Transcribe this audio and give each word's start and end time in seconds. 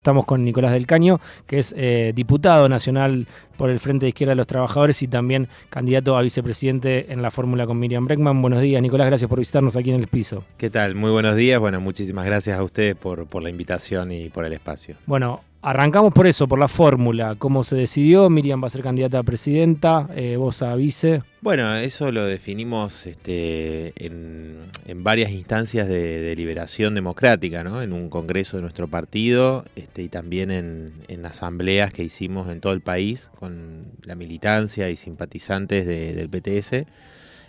Estamos 0.00 0.24
con 0.24 0.42
Nicolás 0.42 0.72
del 0.72 0.86
Caño, 0.86 1.20
que 1.46 1.58
es 1.58 1.74
eh, 1.76 2.12
diputado 2.14 2.70
nacional 2.70 3.26
por 3.58 3.68
el 3.68 3.78
Frente 3.80 4.06
de 4.06 4.08
Izquierda 4.08 4.30
de 4.30 4.36
los 4.36 4.46
Trabajadores 4.46 5.02
y 5.02 5.08
también 5.08 5.46
candidato 5.68 6.16
a 6.16 6.22
vicepresidente 6.22 7.12
en 7.12 7.20
la 7.20 7.30
fórmula 7.30 7.66
con 7.66 7.78
Miriam 7.78 8.06
Breckman. 8.06 8.40
Buenos 8.40 8.62
días, 8.62 8.80
Nicolás, 8.80 9.08
gracias 9.08 9.28
por 9.28 9.40
visitarnos 9.40 9.76
aquí 9.76 9.90
en 9.90 10.00
el 10.00 10.06
piso. 10.06 10.42
¿Qué 10.56 10.70
tal? 10.70 10.94
Muy 10.94 11.10
buenos 11.10 11.36
días. 11.36 11.60
Bueno, 11.60 11.82
muchísimas 11.82 12.24
gracias 12.24 12.58
a 12.58 12.62
ustedes 12.62 12.94
por, 12.94 13.26
por 13.26 13.42
la 13.42 13.50
invitación 13.50 14.10
y 14.10 14.30
por 14.30 14.46
el 14.46 14.54
espacio. 14.54 14.96
Bueno, 15.04 15.42
Arrancamos 15.62 16.14
por 16.14 16.26
eso, 16.26 16.48
por 16.48 16.58
la 16.58 16.68
fórmula, 16.68 17.34
cómo 17.36 17.64
se 17.64 17.76
decidió, 17.76 18.30
Miriam 18.30 18.62
va 18.62 18.68
a 18.68 18.70
ser 18.70 18.82
candidata 18.82 19.18
a 19.18 19.22
presidenta, 19.22 20.08
eh, 20.16 20.36
vos 20.38 20.62
a 20.62 20.74
vice. 20.74 21.22
Bueno, 21.42 21.74
eso 21.74 22.10
lo 22.12 22.24
definimos 22.24 23.06
este, 23.06 23.92
en, 23.96 24.70
varias 24.96 25.32
instancias 25.32 25.86
de, 25.86 26.22
deliberación 26.22 26.94
democrática, 26.94 27.62
¿no? 27.62 27.82
en 27.82 27.92
un 27.92 28.08
congreso 28.08 28.56
de 28.56 28.62
nuestro 28.62 28.88
partido 28.88 29.66
este, 29.76 30.00
y 30.02 30.08
también 30.08 30.50
en, 30.50 31.26
asambleas 31.26 31.92
que 31.92 32.04
hicimos 32.04 32.48
en 32.48 32.62
todo 32.62 32.72
el 32.72 32.80
país 32.80 33.28
con 33.38 33.84
la 34.02 34.14
militancia 34.14 34.88
y 34.88 34.96
simpatizantes 34.96 35.86
del 35.86 36.30
PTS 36.30 36.86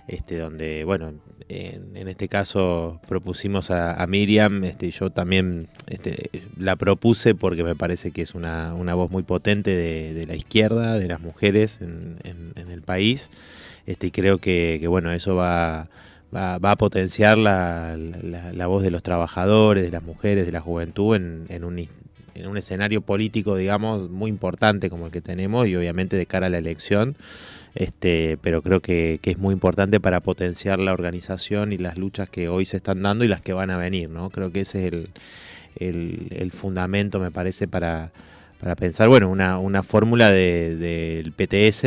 este, 0.07 0.37
donde, 0.37 0.83
bueno, 0.83 1.13
en, 1.47 2.07
este 2.07 2.27
caso 2.27 2.99
propusimos 3.07 3.71
a, 3.71 4.05
Miriam, 4.07 4.63
este, 4.63 4.91
yo 4.91 5.09
también 5.09 5.67
este, 5.87 6.29
la 6.57 6.75
propuse 6.75 7.35
porque 7.35 7.63
me 7.63 7.75
parece 7.75 8.11
que 8.11 8.21
es 8.21 8.35
una, 8.35 8.73
voz 8.73 9.11
muy 9.11 9.23
potente 9.23 9.75
de, 9.75 10.25
la 10.25 10.35
izquierda, 10.35 10.97
de 10.97 11.07
las 11.07 11.19
mujeres 11.19 11.79
en, 11.81 12.53
el 12.55 12.81
país, 12.81 13.29
este, 13.85 14.07
y 14.07 14.11
creo 14.11 14.37
que, 14.37 14.85
bueno, 14.87 15.11
eso 15.11 15.35
va, 15.35 15.89
va, 16.33 16.71
a 16.71 16.75
potenciar 16.75 17.37
la, 17.37 17.97
voz 18.67 18.83
de 18.83 18.91
los 18.91 19.03
trabajadores, 19.03 19.83
de 19.83 19.91
las 19.91 20.03
mujeres, 20.03 20.45
de 20.45 20.51
la 20.51 20.61
juventud 20.61 21.15
en, 21.15 21.63
un 21.63 21.75
en 22.35 22.47
un 22.47 22.57
escenario 22.57 23.01
político, 23.01 23.55
digamos, 23.55 24.09
muy 24.09 24.29
importante 24.29 24.89
como 24.89 25.07
el 25.07 25.11
que 25.11 25.21
tenemos 25.21 25.67
y 25.67 25.75
obviamente 25.75 26.15
de 26.17 26.25
cara 26.25 26.47
a 26.47 26.49
la 26.49 26.57
elección 26.57 27.15
este, 27.75 28.37
pero 28.41 28.61
creo 28.61 28.81
que, 28.81 29.19
es 29.23 29.37
muy 29.37 29.53
importante 29.53 29.99
para 29.99 30.19
potenciar 30.19 30.79
la 30.79 30.91
organización 30.93 31.71
y 31.71 31.77
las 31.77 31.97
luchas 31.97 32.29
que 32.29 32.49
hoy 32.49 32.65
se 32.65 32.77
están 32.77 33.01
dando 33.01 33.23
y 33.23 33.27
las 33.27 33.41
que 33.41 33.53
van 33.53 33.71
a 33.71 33.77
venir, 33.77 34.09
¿no? 34.09 34.29
Creo 34.29 34.51
que 34.51 34.61
ese 34.61 34.87
es 34.87 34.93
el, 35.77 36.51
fundamento, 36.51 37.19
me 37.19 37.31
parece, 37.31 37.67
para, 37.67 38.11
pensar, 38.75 39.09
bueno, 39.09 39.29
una, 39.29 39.83
fórmula 39.83 40.29
del 40.31 41.33
PTS, 41.33 41.81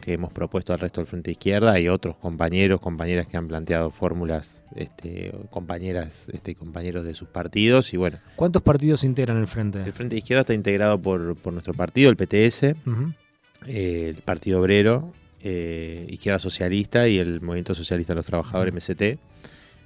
que 0.00 0.12
hemos 0.12 0.32
propuesto 0.32 0.72
al 0.72 0.78
resto 0.78 1.00
del 1.00 1.08
Frente 1.08 1.32
Izquierda 1.32 1.78
y 1.80 1.88
otros 1.88 2.16
compañeros, 2.16 2.80
compañeras 2.80 3.26
que 3.26 3.36
han 3.36 3.48
planteado 3.48 3.90
fórmulas, 3.90 4.62
este, 4.76 5.32
compañeras 5.50 6.28
este, 6.32 6.52
y 6.52 6.54
compañeros 6.54 7.04
de 7.04 7.14
sus 7.14 7.28
partidos 7.28 7.92
y 7.92 7.96
bueno. 7.96 8.18
¿Cuántos 8.36 8.62
partidos 8.62 9.04
integran 9.04 9.38
el 9.38 9.46
Frente? 9.46 9.82
El 9.82 9.92
Frente 9.92 10.16
Izquierda 10.16 10.42
está 10.42 10.54
integrado 10.54 11.00
por, 11.00 11.20
nuestro 11.52 11.74
partido, 11.74 12.10
el 12.10 12.16
PTS, 12.16 12.74
el 13.66 14.16
Partido 14.24 14.60
Obrero, 14.60 15.12
eh, 15.40 16.06
Izquierda 16.08 16.38
Socialista 16.38 17.08
y 17.08 17.18
el 17.18 17.40
Movimiento 17.40 17.74
Socialista 17.74 18.12
de 18.12 18.16
los 18.16 18.26
Trabajadores, 18.26 18.72
MST. 18.72 19.18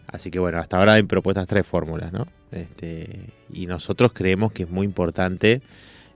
Así 0.07 0.31
que 0.31 0.39
bueno, 0.39 0.59
hasta 0.59 0.79
ahora 0.79 0.95
hay 0.95 1.03
propuestas 1.03 1.49
tres 1.49 1.67
fórmulas, 1.67 2.13
¿no? 2.13 2.27
Este, 2.53 3.31
y 3.51 3.67
nosotros 3.67 4.13
creemos 4.13 4.53
que 4.53 4.65
es 4.65 4.71
muy 4.71 4.85
importante, 4.85 5.63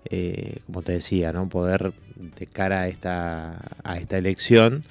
eh, 0.06 0.59
como 0.67 0.83
te 0.83 0.93
decía, 0.93 1.33
¿no? 1.33 1.48
Poder, 1.48 1.93
de 2.39 2.47
cara 2.47 2.83
a 2.83 2.89
esta, 2.89 3.61
a 3.84 3.98
esta 3.98 4.19
elección, 4.19 4.84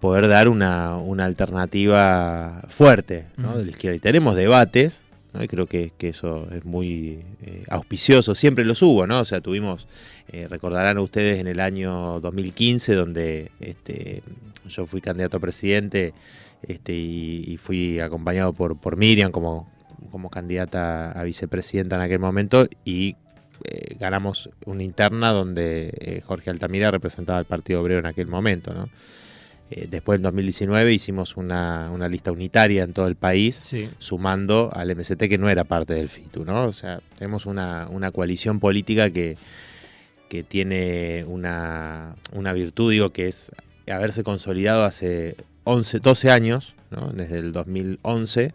poder 0.00 0.28
dar 0.28 0.48
una, 0.48 0.96
alternativa 1.24 2.62
fuerte 2.68 3.26
¿no? 3.36 3.58
de 3.58 3.64
la 3.64 3.70
izquierda. 3.70 3.96
Y 3.96 4.00
tenemos 4.00 4.34
debates, 4.34 5.02
y 5.38 5.46
creo 5.46 5.66
que, 5.66 5.92
eso 6.00 6.48
es 6.50 6.64
muy 6.64 7.24
eh, 7.42 7.64
auspicioso, 7.68 8.34
siempre 8.34 8.64
los 8.64 8.82
hubo, 8.82 9.06
¿no? 9.06 9.20
O 9.20 9.24
sea, 9.24 9.40
tuvimos, 9.40 9.86
eh, 10.28 10.48
recordarán 10.48 10.98
ustedes 10.98 11.38
en 11.38 11.46
el 11.46 11.60
año 11.60 12.18
2015, 12.20 12.94
donde 12.94 13.52
este, 13.60 14.22
yo 14.68 14.86
fui 14.86 15.00
candidato 15.00 15.36
a 15.36 15.40
presidente 15.40 16.14
este, 16.62 16.92
y, 16.92 17.56
fui 17.58 18.00
acompañado 18.00 18.52
por, 18.52 18.78
por 18.78 18.96
Miriam 18.96 19.30
como, 19.30 19.70
como 20.10 20.30
candidata 20.30 21.12
a 21.12 21.22
vicepresidenta 21.24 21.96
en 21.96 22.02
aquel 22.02 22.18
momento 22.18 22.66
y 22.84 23.16
eh, 23.64 23.96
ganamos 23.98 24.50
una 24.66 24.82
interna 24.82 25.30
donde 25.32 26.22
Jorge 26.26 26.50
Altamira 26.50 26.90
representaba 26.90 27.38
al 27.38 27.44
Partido 27.44 27.80
Obrero 27.80 28.00
en 28.00 28.06
aquel 28.06 28.26
momento, 28.26 28.72
¿no? 28.74 28.88
Eh, 29.72 29.86
después 29.88 30.16
en 30.16 30.22
2019 30.24 30.92
hicimos 30.92 31.36
una, 31.36 31.88
lista 32.08 32.32
unitaria 32.32 32.82
en 32.82 32.92
todo 32.92 33.06
el 33.06 33.14
país, 33.14 33.72
sumando 33.98 34.70
al 34.74 34.94
MST 34.96 35.28
que 35.28 35.38
no 35.38 35.48
era 35.48 35.62
parte 35.62 35.94
del 35.94 36.08
FITU, 36.08 36.44
¿no? 36.44 36.64
O 36.64 36.72
sea, 36.72 37.00
tenemos 37.16 37.46
una, 37.46 37.88
coalición 38.12 38.58
política 38.58 39.10
que, 39.10 39.36
que 40.28 40.42
tiene 40.42 41.24
una, 41.28 42.16
virtud, 42.32 42.90
digo, 42.90 43.10
que 43.10 43.28
es 43.28 43.52
haberse 43.88 44.24
consolidado 44.24 44.84
hace 44.84 45.36
11, 45.62 46.00
12 46.00 46.30
años, 46.30 46.74
¿no? 46.90 47.12
desde 47.12 47.38
el 47.38 47.52
2011, 47.52 48.52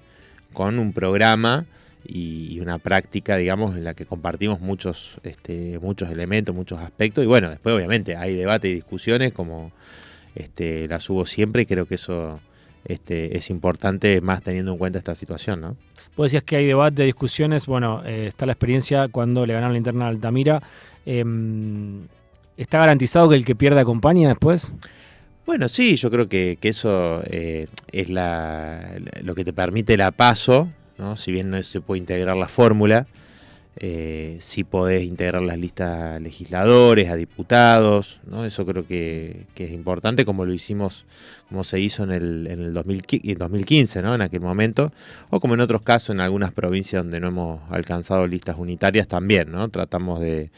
con 0.52 0.80
un 0.80 0.92
programa 0.92 1.66
y 2.08 2.60
una 2.60 2.78
práctica, 2.78 3.38
digamos, 3.38 3.76
en 3.76 3.84
la 3.84 3.94
que 3.94 4.06
compartimos 4.06 4.60
muchos, 4.60 5.18
este, 5.24 5.80
muchos 5.80 6.10
elementos, 6.10 6.56
muchos 6.56 6.80
aspectos. 6.80 7.24
Y 7.24 7.28
bueno, 7.28 7.50
después 7.50 7.76
obviamente 7.76 8.16
hay 8.16 8.36
debate 8.36 8.70
y 8.70 8.76
discusiones 8.76 9.34
como 9.34 9.72
este, 10.36 10.88
las 10.88 11.10
hubo 11.10 11.26
siempre 11.26 11.64
y 11.64 11.66
creo 11.66 11.86
que 11.86 11.96
eso 11.96 12.40
este, 12.84 13.38
es 13.38 13.50
importante 13.50 14.22
más 14.22 14.44
teniendo 14.44 14.74
en 14.74 14.78
cuenta 14.78 15.00
esta 15.00 15.16
situación, 15.16 15.62
¿no? 15.62 15.78
Vos 16.16 16.28
decías 16.28 16.44
que 16.44 16.56
hay 16.56 16.66
debate, 16.66 17.04
discusiones, 17.04 17.66
bueno, 17.66 18.02
eh, 18.06 18.28
está 18.28 18.46
la 18.46 18.54
experiencia 18.54 19.08
cuando 19.10 19.46
le 19.46 19.54
ganaron 19.54 19.74
la 19.74 19.78
interna 19.78 20.06
a 20.06 20.10
Altamira. 20.10 20.62
Em, 21.06 22.08
¿Está 22.58 22.80
garantizado 22.80 23.28
que 23.30 23.36
el 23.36 23.44
que 23.44 23.56
pierda 23.56 23.82
acompaña 23.82 24.30
después? 24.30 24.72
Bueno, 25.46 25.68
sí, 25.68 25.98
yo 25.98 26.10
creo 26.10 26.30
que, 26.30 26.58
eso 26.62 27.22
eh, 27.26 27.68
es 27.92 28.10
lo 28.10 29.36
que 29.36 29.44
te 29.44 29.52
permite 29.52 29.98
la 29.98 30.12
paso, 30.12 30.70
¿no? 30.98 31.16
si 31.18 31.32
bien 31.32 31.50
no 31.50 31.62
se 31.64 31.82
puede 31.82 32.00
integrar 32.00 32.38
la 32.38 32.48
fórmula, 32.48 33.08
eh, 33.78 34.38
si 34.40 34.64
podés 34.64 35.04
integrar 35.04 35.42
las 35.42 35.58
listas 35.58 36.14
a 36.16 36.20
legisladores, 36.20 37.10
a 37.10 37.16
diputados, 37.18 38.22
¿no? 38.26 38.46
Eso 38.46 38.66
creo 38.66 38.88
que, 38.88 39.48
es 39.54 39.72
importante, 39.72 40.24
como 40.24 40.46
lo 40.46 40.54
hicimos, 40.54 41.06
como 41.50 41.66
se 41.66 41.82
hizo 41.82 42.04
en 42.04 42.12
el, 42.12 42.48
en 42.48 42.62
el 42.62 42.74
2015, 42.74 44.02
¿no? 44.02 44.16
En 44.16 44.22
aquel 44.22 44.40
momento, 44.40 44.94
o 45.30 45.42
como 45.42 45.56
en 45.56 45.60
otros 45.60 45.82
casos 45.82 46.16
en 46.16 46.22
algunas 46.22 46.54
provincias 46.54 47.04
donde 47.04 47.20
no 47.20 47.28
hemos 47.28 47.60
alcanzado 47.70 48.28
listas 48.28 48.58
unitarias 48.58 49.10
también, 49.10 49.52
¿no? 49.52 49.68
Tratamos 49.68 50.22
de, 50.22 50.52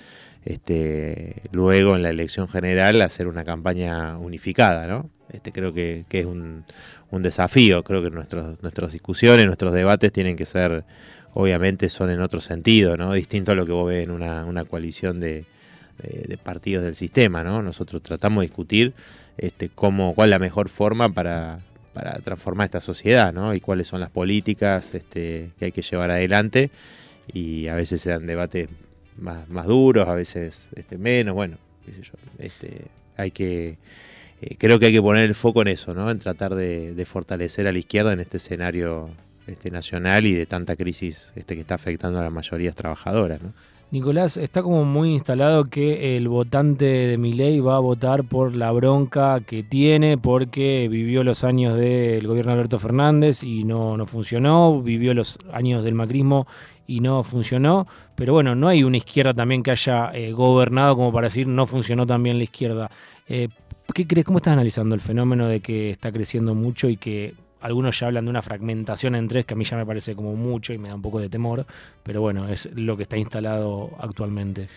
este, 0.45 1.41
luego 1.51 1.95
en 1.95 2.03
la 2.03 2.11
elección 2.11 2.47
general 2.47 3.01
hacer 3.01 3.27
una 3.27 3.43
campaña 3.43 4.15
unificada. 4.17 5.05
Este, 5.29 5.51
creo 5.51 5.73
que, 5.73 6.05
es 6.09 6.25
un, 6.25 6.63
desafío, 7.11 7.83
creo 7.83 8.01
que 8.01 8.09
nuestros, 8.09 8.61
nuestras 8.61 8.93
discusiones, 8.93 9.45
nuestros 9.45 9.73
debates 9.73 10.11
tienen 10.11 10.35
que 10.35 10.45
ser 10.45 10.85
obviamente 11.39 11.89
son 11.89 12.09
en 12.09 12.21
otro 12.21 12.39
sentido, 12.39 12.97
¿no? 12.97 13.13
Distinto 13.13 13.51
a 13.51 13.55
lo 13.55 13.65
que 13.65 13.71
vos 13.71 13.87
ves 13.87 14.03
en 14.03 14.11
una, 14.11 14.65
coalición 14.65 15.19
de, 15.19 15.45
partidos 16.43 16.83
del 16.83 16.95
sistema, 16.95 17.43
¿no? 17.43 17.61
Nosotros 17.61 18.01
tratamos 18.01 18.41
de 18.41 18.47
discutir 18.47 18.93
este, 19.37 19.69
cómo, 19.69 20.15
cuál 20.15 20.29
es 20.29 20.31
la 20.31 20.39
mejor 20.39 20.69
forma 20.69 21.09
para, 21.09 21.59
transformar 22.23 22.65
esta 22.65 22.81
sociedad, 22.81 23.33
¿no? 23.33 23.53
Y 23.53 23.59
cuáles 23.59 23.87
son 23.87 23.99
las 23.99 24.09
políticas 24.09 24.95
este, 24.95 25.51
que 25.59 25.65
hay 25.65 25.71
que 25.71 25.83
llevar 25.83 26.09
adelante. 26.09 26.71
Y 27.31 27.67
a 27.67 27.75
veces 27.75 28.01
se 28.01 28.09
dan 28.09 28.25
debates 28.25 28.69
más, 29.17 29.67
duros, 29.67 30.07
a 30.07 30.13
veces 30.13 30.67
este, 30.75 30.97
menos, 30.97 31.35
bueno, 31.35 31.57
qué 31.85 31.93
sé 31.93 32.01
yo. 32.01 32.13
Este, 32.39 32.85
hay 33.15 33.29
que 33.29 33.77
eh, 34.41 34.55
creo 34.57 34.79
que 34.79 34.87
hay 34.87 34.93
que 34.93 35.01
poner 35.01 35.25
el 35.25 35.35
foco 35.35 35.61
en 35.61 35.69
eso, 35.69 35.93
¿no? 35.93 36.09
En 36.09 36.19
tratar 36.19 36.55
de, 36.55 37.05
fortalecer 37.05 37.67
a 37.67 37.71
la 37.71 37.79
izquierda 37.79 38.13
en 38.13 38.19
este 38.19 38.37
escenario 38.37 39.09
este, 39.47 39.71
nacional 39.71 40.25
y 40.25 40.33
de 40.33 40.45
tanta 40.45 40.75
crisis 40.75 41.31
este, 41.35 41.55
que 41.55 41.61
está 41.61 41.75
afectando 41.75 42.19
a 42.19 42.23
las 42.23 42.31
mayorías 42.31 42.75
trabajadoras. 42.75 43.39
Nicolás, 43.89 44.35
está 44.35 44.61
como 44.63 44.83
muy 44.83 45.13
instalado 45.13 45.63
que 45.65 46.17
el 46.17 46.27
votante 46.27 46.83
de 46.83 47.17
Miley 47.17 47.61
va 47.61 47.77
a 47.77 47.79
votar 47.79 48.25
por 48.25 48.53
la 48.53 48.69
bronca 48.73 49.39
que 49.39 49.63
tiene 49.63 50.17
porque 50.17 50.89
vivió 50.91 51.23
los 51.23 51.45
años 51.45 51.77
del 51.77 52.27
gobierno 52.27 52.51
de 52.51 52.55
Alberto 52.55 52.79
Fernández 52.79 53.43
y 53.43 53.63
no, 53.63 53.95
no 53.95 54.05
funcionó, 54.05 54.81
vivió 54.81 55.13
los 55.13 55.39
años 55.53 55.85
del 55.85 55.95
macrismo 55.95 56.47
y 56.85 56.99
no 56.99 57.23
funcionó, 57.23 57.87
pero 58.15 58.33
bueno, 58.33 58.55
no 58.55 58.67
hay 58.67 58.83
una 58.83 58.97
izquierda 58.97 59.33
también 59.33 59.63
que 59.63 59.71
haya 59.71 60.11
eh, 60.13 60.33
gobernado 60.33 60.97
como 60.97 61.13
para 61.13 61.27
decir 61.27 61.47
no 61.47 61.65
funcionó 61.65 62.05
también 62.05 62.37
la 62.37 62.43
izquierda. 62.43 62.91
Eh, 63.29 63.47
¿Qué 63.93 64.05
crees? 64.05 64.25
¿Cómo 64.25 64.37
estás 64.37 64.53
analizando 64.53 64.95
el 64.95 65.01
fenómeno 65.01 65.47
de 65.47 65.59
que 65.59 65.89
está 65.91 66.11
creciendo 66.11 66.53
mucho 66.53 66.89
y 66.89 66.97
que 66.97 67.33
algunos 67.61 67.99
ya 67.99 68.07
hablan 68.07 68.25
de 68.25 68.29
una 68.29 68.41
fragmentación 68.41 69.15
en 69.15 69.27
tres 69.27 69.45
que 69.45 69.53
a 69.53 69.57
mí 69.57 69.63
ya 69.65 69.75
me 69.77 69.85
parece 69.85 70.15
como 70.15 70.35
mucho 70.35 70.73
y 70.73 70.77
me 70.77 70.89
da 70.89 70.95
un 70.95 71.01
poco 71.01 71.19
de 71.19 71.29
temor, 71.29 71.65
pero 72.03 72.21
bueno, 72.21 72.47
es 72.47 72.69
lo 72.75 72.95
que 72.95 73.03
está 73.03 73.17
instalado 73.17 73.91
actualmente. 73.99 74.67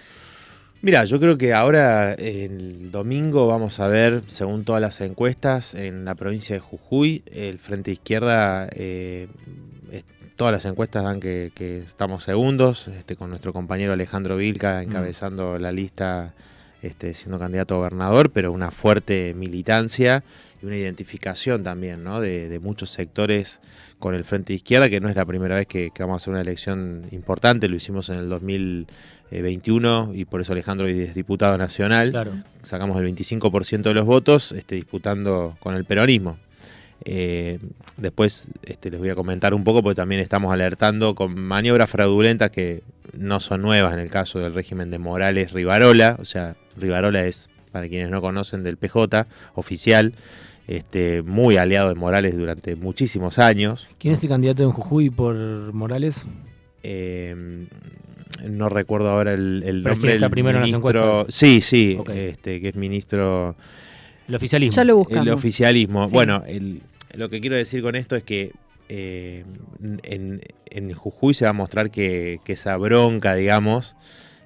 Mira, 0.82 1.04
yo 1.04 1.20
creo 1.20 1.36
que 1.36 1.52
ahora 1.52 2.14
el 2.14 2.90
domingo 2.90 3.46
vamos 3.46 3.80
a 3.80 3.86
ver, 3.86 4.22
según 4.28 4.64
todas 4.64 4.80
las 4.80 5.00
encuestas, 5.02 5.74
en 5.74 6.06
la 6.06 6.14
provincia 6.14 6.54
de 6.56 6.60
Jujuy, 6.60 7.22
el 7.30 7.58
Frente 7.58 7.90
Izquierda 7.90 8.68
eh, 8.72 9.28
todas 10.40 10.54
las 10.54 10.64
encuestas 10.64 11.04
dan 11.04 11.20
que, 11.20 11.52
estamos 11.84 12.24
segundos, 12.24 12.88
este, 12.88 13.14
con 13.14 13.28
nuestro 13.28 13.52
compañero 13.52 13.92
Alejandro 13.92 14.38
Vilca 14.38 14.82
encabezando 14.82 15.58
la 15.58 15.70
lista 15.70 16.32
este, 16.82 17.14
siendo 17.14 17.38
candidato 17.38 17.74
a 17.74 17.78
gobernador, 17.78 18.30
pero 18.30 18.52
una 18.52 18.70
fuerte 18.70 19.34
militancia 19.34 20.24
y 20.62 20.66
una 20.66 20.76
identificación 20.76 21.62
también 21.62 22.02
¿no? 22.04 22.20
de, 22.20 22.58
muchos 22.58 22.90
sectores 22.90 23.60
con 23.98 24.14
el 24.14 24.24
Frente 24.24 24.52
de 24.52 24.56
Izquierda, 24.56 24.88
que 24.88 25.00
no 25.00 25.08
es 25.08 25.16
la 25.16 25.26
primera 25.26 25.56
vez 25.56 25.66
que, 25.66 25.92
vamos 25.98 26.14
a 26.14 26.16
hacer 26.16 26.32
una 26.32 26.40
elección 26.40 27.06
importante, 27.10 27.68
lo 27.68 27.76
hicimos 27.76 28.08
en 28.08 28.16
el 28.16 28.28
2021 28.30 30.12
y 30.14 30.24
por 30.24 30.40
eso 30.40 30.52
Alejandro 30.52 30.86
hoy 30.86 31.00
es 31.00 31.14
diputado 31.14 31.58
nacional. 31.58 32.44
Sacamos 32.62 32.98
el 32.98 33.14
25% 33.14 33.82
de 33.82 33.94
los 33.94 34.06
votos 34.06 34.52
este, 34.52 34.76
disputando 34.76 35.56
con 35.60 35.74
el 35.74 35.84
peronismo. 35.84 36.38
Eh, 37.04 37.58
después 37.96 38.48
este, 38.62 38.90
les 38.90 39.00
voy 39.00 39.08
a 39.08 39.14
comentar 39.14 39.54
un 39.54 39.64
poco 39.64 39.82
porque 39.82 39.96
también 39.96 40.20
estamos 40.20 40.52
alertando 40.52 41.14
con 41.14 41.34
maniobras 41.34 41.88
fraudulentas 41.88 42.50
que 42.50 42.82
no 43.12 43.40
son 43.40 43.62
nuevas 43.62 43.92
en 43.92 44.00
el 44.00 44.10
caso 44.10 44.38
del 44.38 44.54
régimen 44.54 44.90
de 44.90 44.98
Morales 44.98 45.52
Rivarola, 45.52 46.16
o 46.18 46.24
sea, 46.24 46.56
Rivarola 46.76 47.24
es, 47.24 47.48
para 47.72 47.88
quienes 47.88 48.10
no 48.10 48.20
conocen, 48.20 48.62
del 48.62 48.76
PJ 48.76 49.26
oficial, 49.54 50.14
este, 50.66 51.22
muy 51.22 51.56
aliado 51.56 51.88
de 51.88 51.94
Morales 51.94 52.36
durante 52.36 52.76
muchísimos 52.76 53.38
años. 53.38 53.88
¿Quién 53.98 54.14
es 54.14 54.22
el 54.22 54.28
candidato 54.28 54.62
en 54.62 54.70
Jujuy 54.70 55.10
por 55.10 55.34
Morales? 55.72 56.24
Eh, 56.82 57.66
no 58.48 58.68
recuerdo 58.68 59.10
ahora 59.10 59.34
el, 59.34 59.82
nombre. 59.82 60.18
del 60.18 60.30
primero 60.30 60.60
ministro, 60.60 61.26
Sí, 61.28 61.60
sí, 61.60 61.98
este, 62.08 62.60
que 62.60 62.68
es 62.68 62.76
ministro. 62.76 63.56
El 64.28 64.34
oficialismo. 64.36 64.76
Ya 64.76 64.84
lo 64.84 64.96
buscamos. 64.96 65.26
El 65.26 65.32
oficialismo. 65.32 66.08
Bueno, 66.08 66.42
lo 67.14 67.28
que 67.28 67.40
quiero 67.40 67.56
decir 67.56 67.82
con 67.82 67.96
esto 67.96 68.16
es 68.16 68.22
que 68.22 68.52
eh, 68.92 69.44
en, 70.02 70.92
Jujuy 70.92 71.32
se 71.32 71.44
va 71.44 71.50
a 71.50 71.54
mostrar 71.54 71.92
que, 71.92 72.40
esa 72.44 72.76
bronca, 72.76 73.34
digamos, 73.34 73.96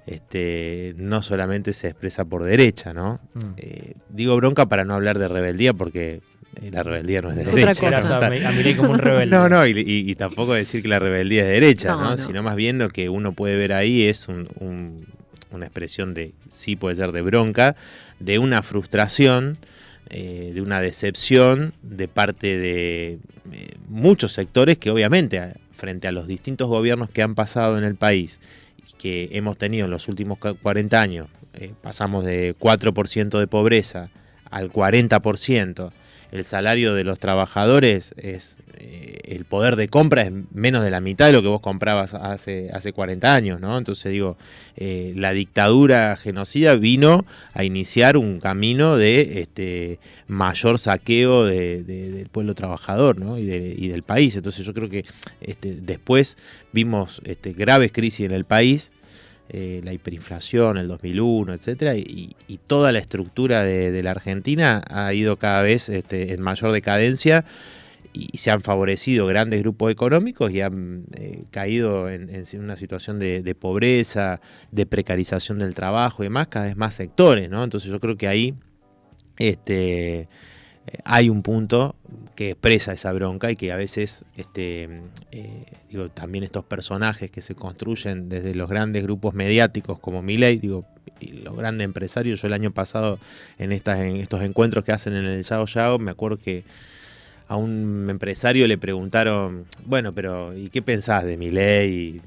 este, 0.06 0.94
no 0.99 1.23
solamente 1.23 1.73
se 1.73 1.88
expresa 1.88 2.26
por 2.26 2.44
derecha, 2.44 2.93
¿no? 2.93 3.20
Mm. 3.32 3.41
Eh, 3.56 3.94
digo 4.11 4.37
bronca 4.37 4.67
para 4.67 4.85
no 4.85 4.94
hablar 4.94 5.19
de 5.19 5.29
rebeldía 5.29 5.73
porque 5.73 6.20
eh, 6.61 6.70
la 6.70 6.82
rebeldía 6.82 7.23
no 7.23 7.31
es 7.31 7.37
de 7.37 7.43
es 7.44 7.55
derecha. 7.55 7.87
Otra 7.87 8.00
cosa. 8.00 8.19
A, 8.19 8.76
como 8.76 8.91
un 8.91 8.99
rebelde. 8.99 9.35
No, 9.35 9.49
no, 9.49 9.67
y, 9.67 10.14
tampoco 10.14 10.52
decir 10.52 10.82
que 10.82 10.88
la 10.88 10.99
rebeldía 10.99 11.40
es 11.40 11.49
de 11.49 11.52
derecha, 11.55 11.97
no, 11.97 12.19
Sino 12.19 12.43
más 12.43 12.56
bien 12.56 12.76
lo 12.76 12.90
que 12.90 13.08
uno 13.08 13.32
puede 13.32 13.56
ver 13.56 13.73
ahí 13.73 14.02
es 14.02 14.29
una 14.29 15.64
expresión 15.64 16.12
de, 16.12 16.35
sí 16.50 16.76
puede 16.76 16.97
ser 16.97 17.12
de 17.12 17.23
bronca, 17.23 17.76
de 18.20 18.38
una 18.38 18.62
frustración 18.62 19.56
eh, 20.11 20.53
de 20.55 20.61
una 20.61 20.81
decepción 20.81 21.73
de 21.83 22.09
parte 22.09 22.59
de 22.59 23.19
eh, 23.53 23.77
muchos 23.89 24.33
sectores 24.33 24.79
que 24.79 24.91
obviamente 24.91 25.55
frente 25.73 26.09
a 26.09 26.12
los 26.12 26.27
distintos 26.27 26.69
gobiernos 26.69 27.11
que 27.11 27.23
han 27.23 27.35
pasado 27.35 27.79
en 27.79 27.85
el 27.85 27.97
país 27.97 28.39
y 28.89 28.93
que 28.97 29.29
hemos 29.33 29.56
tenido 29.59 29.87
en 29.87 29.91
los 29.91 30.09
últimos 30.09 30.39
40 30.39 31.01
años, 31.01 31.29
eh, 31.55 31.73
pasamos 31.83 32.25
de 32.25 32.55
4% 32.59 33.39
de 33.39 33.47
pobreza 33.47 34.11
al 34.51 34.71
40%, 34.71 35.93
el 36.33 36.45
salario 36.45 36.95
de 36.95 37.05
los 37.05 37.19
trabajadores 37.19 38.15
es 38.17 38.57
eh, 38.76 39.21
el 39.25 39.44
poder 39.44 39.76
de 39.76 39.88
compra 39.88 40.23
es 40.23 40.32
menos 40.53 40.85
de 40.85 40.91
la 40.91 41.00
mitad 41.00 41.26
de 41.26 41.32
lo 41.32 41.43
que 41.43 41.49
vos 41.49 41.61
comprabas 41.61 42.15
hace, 42.15 42.71
hace 42.73 42.93
40 42.93 43.35
años, 43.35 43.61
¿no? 43.61 43.76
Entonces 43.79 44.12
digo, 44.12 44.37
eh, 44.76 45.12
la 45.17 45.32
dictadura 45.32 46.17
genocida 46.17 46.75
vino 46.75 47.25
a 47.53 47.65
iniciar 47.65 48.17
un 48.17 48.41
camino 48.41 48.97
de 48.97 49.41
este, 49.41 49.99
mayor 50.26 50.79
saqueo 50.79 51.44
del 51.47 52.29
pueblo 52.31 52.55
trabajador. 52.55 53.17
Y, 53.38 53.88
del 53.88 54.03
país. 54.03 54.37
Entonces 54.37 54.65
yo 54.65 54.75
creo 54.75 54.88
que 54.88 55.05
este, 55.41 55.75
después 55.75 56.37
vimos 56.73 57.21
este, 57.25 57.53
graves 57.53 57.93
crisis 57.93 58.26
en 58.26 58.32
el 58.32 58.44
país. 58.44 58.93
Eh, 59.50 59.82
la 59.85 59.93
hiperinflación, 59.93 60.79
el 60.79 60.88
2001, 60.88 61.53
etcétera, 61.53 61.97
y, 61.97 62.35
toda 62.67 62.93
la 62.93 62.99
estructura 62.99 63.62
de, 63.62 64.03
la 64.03 64.12
Argentina 64.12 64.82
ha 64.88 65.12
ido 65.12 65.37
cada 65.37 65.61
vez 65.61 65.91
este, 65.91 66.32
en 66.32 66.41
mayor 66.41 66.73
decadencia 66.73 67.44
y 68.14 68.38
se 68.38 68.52
han 68.52 68.62
favorecido 68.62 69.26
grandes 69.26 69.61
grupos 69.61 69.90
económicos 69.90 70.52
y 70.52 70.61
han 70.61 71.05
eh, 71.16 71.44
caído 71.50 72.08
en, 72.08 72.44
una 72.61 72.76
situación 72.76 73.19
de, 73.19 73.56
pobreza, 73.58 74.40
de 74.70 74.87
precarización 74.87 75.58
del 75.58 75.75
trabajo 75.75 76.22
y 76.22 76.26
demás, 76.26 76.46
cada 76.46 76.66
vez 76.66 76.76
más 76.76 76.94
sectores, 76.94 77.50
¿no? 77.50 77.64
Entonces 77.64 77.90
yo 77.90 77.99
creo 77.99 78.16
que 78.16 78.28
ahí 78.28 78.55
este, 79.37 80.20
eh, 80.20 80.28
hay 81.05 81.28
un 81.28 81.43
punto 81.43 81.96
que 82.37 82.50
expresa 82.50 82.93
esa 82.93 83.12
bronca 83.12 83.50
y 83.50 83.56
que 83.56 83.72
a 83.72 83.76
veces 83.76 84.25
este, 84.37 85.02
eh, 85.32 85.64
digo, 85.90 86.08
también 86.08 86.44
estos 86.44 86.64
personajes 86.64 87.32
que 87.32 87.43
se 87.43 87.56
construyen 87.56 88.28
desde 88.28 88.55
los 88.55 88.70
grandes 88.70 89.02
grupos 89.02 89.34
mediáticos 89.34 89.99
como 89.99 90.22
Milei, 90.22 90.58
digo, 90.58 90.84
y 91.19 91.32
los 91.32 91.56
grandes 91.56 91.84
empresarios, 91.84 92.40
yo 92.40 92.46
el 92.46 92.52
año 92.52 92.70
pasado 92.70 93.19
en, 93.58 93.72
estas, 93.72 93.99
en 93.99 94.16
estos 94.16 94.43
encuentros 94.43 94.84
que 94.84 94.93
hacen 94.93 95.14
en 95.14 95.25
el 95.25 95.43
Yao 95.43 95.66
Yao, 95.66 95.99
me 95.99 96.12
acuerdo 96.12 96.38
que 96.38 96.64
a 97.49 97.56
un 97.56 98.08
empresario 98.11 98.67
le 98.67 98.79
preguntaron, 98.79 99.67
bueno, 99.85 100.12
pero 100.12 100.56
¿y 100.56 100.70
qué 100.70 100.82
pensás 100.82 101.25
de 101.25 101.37
mi 101.37 101.50
ley? 101.50 102.20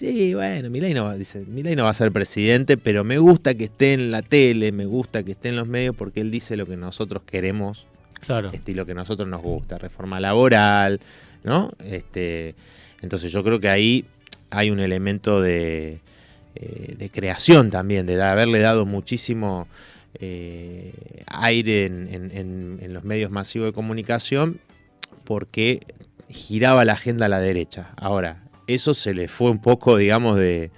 Sí, 0.00 0.32
bueno, 0.32 0.70
Milei 0.70 0.94
no, 0.94 1.12
dice, 1.14 1.44
no 1.46 1.84
va 1.84 1.90
a 1.90 1.94
ser 1.94 2.10
presidente, 2.10 2.78
pero 2.78 3.04
me 3.04 3.18
gusta 3.18 3.54
que 3.54 3.64
esté 3.64 3.92
en 3.92 4.10
la 4.10 4.22
tele, 4.22 4.72
me 4.72 4.86
gusta 4.86 5.22
que 5.22 5.32
esté 5.32 5.50
en 5.50 5.56
los 5.56 5.66
medios 5.66 5.94
porque 5.94 6.22
él 6.22 6.30
dice 6.30 6.56
lo 6.56 6.64
que 6.64 6.74
nosotros 6.74 7.22
queremos, 7.26 7.86
claro. 8.20 8.48
este, 8.50 8.74
lo 8.74 8.86
que 8.86 8.94
nosotros 8.94 9.28
nos 9.28 9.42
gusta, 9.42 9.76
reforma 9.76 10.18
laboral, 10.18 11.00
¿no? 11.44 11.70
Este, 11.80 12.54
entonces 13.02 13.30
yo 13.30 13.44
creo 13.44 13.60
que 13.60 13.68
ahí 13.68 14.06
hay 14.48 14.70
un 14.70 14.80
elemento 14.80 15.42
de, 15.42 16.00
eh, 16.54 16.94
de 16.96 17.10
creación 17.10 17.70
también, 17.70 18.06
de 18.06 18.22
haberle 18.22 18.60
dado 18.60 18.86
muchísimo 18.86 19.68
eh, 20.14 20.92
aire 21.26 21.86
en, 21.86 22.92
los 22.92 23.04
medios 23.04 23.30
masivos 23.30 23.68
de 23.68 23.72
comunicación 23.72 24.60
porque 25.24 25.80
giraba 26.28 26.84
la 26.84 26.94
agenda 26.94 27.26
a 27.26 27.28
la 27.28 27.40
derecha. 27.40 27.92
Ahora, 27.96 28.44
eso 28.66 28.94
se 28.94 29.14
le 29.14 29.28
fue 29.28 29.50
un 29.50 29.60
poco, 29.60 29.96
digamos, 29.96 30.36
de, 30.36 30.70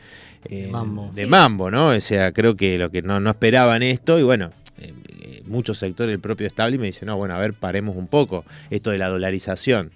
eh, 0.44 0.69
mambo. 0.70 1.11
de 1.14 1.26
mambo, 1.26 1.70
¿no? 1.70 1.88
O 1.88 2.00
sea, 2.00 2.32
creo 2.32 2.56
que 2.56 2.79
lo 2.79 2.90
que 2.90 3.02
no, 3.02 3.20
no 3.20 3.31
esperaban 3.31 3.82
esto 3.82 4.19
y 4.19 4.23
bueno, 4.23 4.50
eh, 4.79 5.43
muchos 5.46 5.79
sectores 5.79 6.12
del 6.12 6.20
propio 6.20 6.46
establishment 6.46 6.93
dicen, 6.93 7.06
no, 7.06 7.17
bueno, 7.17 7.34
a 7.34 7.38
ver, 7.38 7.55
paremos 7.55 7.96
un 7.96 8.08
poco 8.08 8.44
esto 8.70 8.90
de 8.90 8.99
la 8.99 9.08
dolarización. 9.08 9.90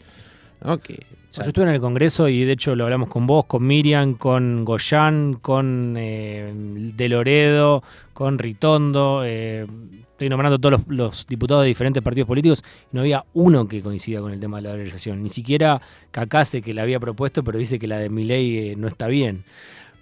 ¿No? 0.62 0.79
Que 0.79 1.00
yo 1.44 1.49
estuve 1.49 1.64
en 1.67 1.75
el 1.75 1.81
Congreso 1.81 2.29
y 2.29 2.44
de 2.44 2.53
hecho 2.53 2.75
lo 2.75 2.85
hablamos 2.85 3.08
con 3.08 3.26
vos, 3.26 3.44
con 3.44 3.67
Miriam, 3.67 4.14
con 4.14 4.64
Goyán, 4.64 5.35
con 5.35 5.94
eh, 5.99 6.53
De 6.55 7.08
Loredo, 7.08 7.82
con 8.14 8.38
Ritondo. 8.38 9.22
Eh, 9.25 9.67
estoy 10.13 10.29
nombrando 10.31 10.58
todos 10.58 10.81
los, 10.89 11.27
diputados 11.27 11.65
de 11.65 11.69
diferentes 11.69 12.03
partidos 12.03 12.27
políticos 12.27 12.65
y 12.91 12.96
no 12.96 13.03
había 13.03 13.25
uno 13.34 13.69
que 13.69 13.82
coincida 13.82 14.20
con 14.20 14.32
el 14.32 14.41
tema 14.41 14.58
de 14.58 14.63
la 14.63 14.70
dolarización. 14.70 15.22
Ni 15.22 15.29
siquiera 15.29 15.82
Cacase, 16.10 16.63
que 16.63 16.72
la 16.72 16.82
había 16.82 17.01
propuesto, 17.01 17.44
pero 17.44 17.58
dice 17.58 17.79
que 17.79 17.86
la 17.86 17.98
de 17.98 18.08
Milei 18.08 18.70
eh, 18.70 18.77
no 18.77 18.89
está 18.89 19.06
bien. 19.06 19.44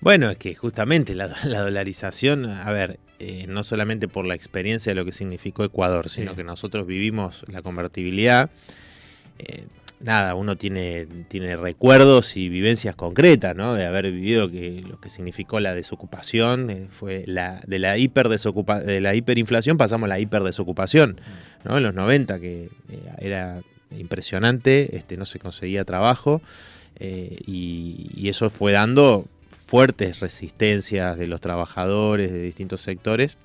Bueno, 0.00 0.30
es 0.30 0.36
que 0.36 0.54
justamente 0.54 1.16
la, 1.16 1.28
dolarización, 1.28 2.44
a 2.44 2.70
ver, 2.70 3.00
no 3.48 3.64
solamente 3.64 4.06
por 4.06 4.26
la 4.26 4.34
experiencia 4.34 4.90
de 4.90 4.96
lo 4.96 5.04
que 5.04 5.12
significó 5.12 5.64
Ecuador, 5.64 6.10
sino 6.10 6.36
que 6.36 6.44
nosotros 6.44 6.86
vivimos 6.86 7.44
la 7.48 7.62
convertibilidad 7.62 8.50
nada, 10.00 10.34
uno 10.34 10.56
tiene, 10.56 11.06
tiene 11.28 11.56
recuerdos 11.56 12.36
y 12.36 12.48
vivencias 12.48 12.94
concretas, 12.94 13.56
¿no? 13.56 13.74
De 13.74 13.86
haber 13.86 14.10
vivido 14.10 14.50
que 14.50 14.82
lo 14.86 15.00
que 15.00 15.08
significó 15.08 15.60
la 15.60 15.74
desocupación, 15.74 16.70
eh, 16.70 16.86
fue 16.90 17.24
la, 17.26 17.62
de 17.66 17.78
la 17.78 17.94
de 17.94 19.00
la 19.00 19.14
hiperinflación 19.14 19.78
pasamos 19.78 20.06
a 20.06 20.08
la 20.08 20.20
hiperdesocupación, 20.20 21.20
¿no? 21.64 21.78
En 21.78 21.82
los 21.82 21.94
90, 21.94 22.40
que 22.40 22.70
eh, 22.90 23.12
era 23.18 23.62
impresionante, 23.90 24.96
este, 24.96 25.16
no 25.16 25.24
se 25.26 25.38
conseguía 25.38 25.84
trabajo, 25.84 26.42
eh, 26.96 27.36
y, 27.46 28.28
eso 28.28 28.50
fue 28.50 28.72
dando 28.72 29.26
fuertes 29.66 30.20
resistencias 30.20 31.16
de 31.18 31.26
los 31.26 31.40
trabajadores 31.40 32.32
de 32.32 32.40
distintos 32.40 32.80
sectores 32.80 33.38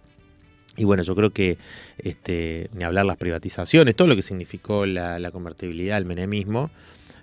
y 0.79 0.85
bueno, 0.85 1.03
yo 1.03 1.13
creo 1.13 1.31
que 1.31 1.57
este, 1.97 2.69
ni 2.73 2.85
hablar 2.85 3.05
las 3.05 3.17
privatizaciones, 3.17 3.97
todo 3.97 4.07
lo 4.07 4.15
que 4.15 4.21
significó 4.21 4.85
la, 4.85 5.29
convertibilidad, 5.31 5.97
el 5.97 6.05
menemismo, 6.05 6.71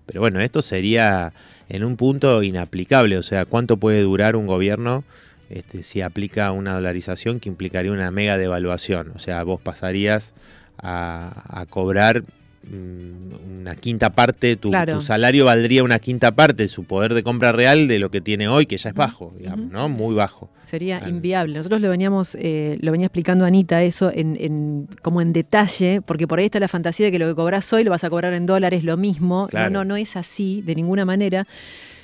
pero 0.05 0.21
bueno, 0.21 0.41
esto 0.41 0.61
sería 0.61 1.33
en 1.71 1.83
un 1.83 1.97
punto 1.97 2.43
inaplicable, 2.43 3.17
o 3.17 3.23
sea, 3.23 3.47
¿cuánto 3.47 3.79
puede 3.79 4.03
durar 4.03 4.37
un 4.37 4.47
gobierno 4.47 5.05
este, 5.49 5.83
si 5.83 6.03
aplica 6.03 6.53
una 6.53 6.75
dolarización 6.75 7.41
que 7.41 7.49
implicaría 7.49 7.91
una 7.91 8.11
mega 8.11 8.37
devaluación? 8.37 9.13
O 9.17 9.19
sea, 9.19 9.43
vos 9.43 9.61
pasarías 9.61 10.35
a, 10.79 11.65
cobrar 11.71 12.23
mm, 12.23 12.27
una 12.69 13.77
quinta 13.77 14.11
parte, 14.11 14.57
tu, 14.57 14.73
salario 15.01 15.45
valdría 15.45 15.85
una 15.85 15.99
quinta 15.99 16.33
parte, 16.33 16.69
su 16.69 16.85
poder 16.85 17.15
de 17.15 17.23
compra 17.23 17.53
real 17.53 17.89
de 17.89 17.99
lo 17.99 18.11
que 18.11 18.21
tiene 18.21 18.49
hoy, 18.49 18.67
que 18.67 18.77
ya 18.77 18.91
es 18.91 18.95
bajo, 18.95 19.33
digamos, 19.37 19.71
¿no? 19.71 19.89
Muy 19.89 20.15
bajo. 20.15 20.51
Sería 20.65 21.09
inviable. 21.09 21.57
Nosotros 21.57 21.81
lo 21.81 21.89
veníamos, 21.89 22.37
eh, 22.41 22.77
lo 22.81 22.91
venía 22.91 23.07
explicando 23.07 23.45
Anita 23.45 23.83
eso 23.83 24.11
en, 24.13 24.89
como 25.03 25.21
en 25.21 25.33
detalle, 25.33 26.01
porque 26.03 26.27
por 26.27 26.39
ahí 26.39 26.47
está 26.47 26.59
la 26.59 26.69
fantasía 26.69 27.07
de 27.07 27.13
que 27.13 27.19
lo 27.19 27.27
que 27.27 27.35
cobras 27.35 27.73
hoy 27.73 27.85
lo 27.85 27.91
vas 27.91 28.05
a 28.05 28.11
cobrar 28.11 28.35
en 28.35 28.47
dólares, 28.47 28.83
lo 28.83 28.97
mismo. 28.97 29.49
No, 29.53 29.71
no, 29.71 29.85
no 29.85 29.97
es 29.97 30.17
así 30.17 30.63
de 30.63 30.75
ninguna 30.75 31.05
manera. 31.05 31.47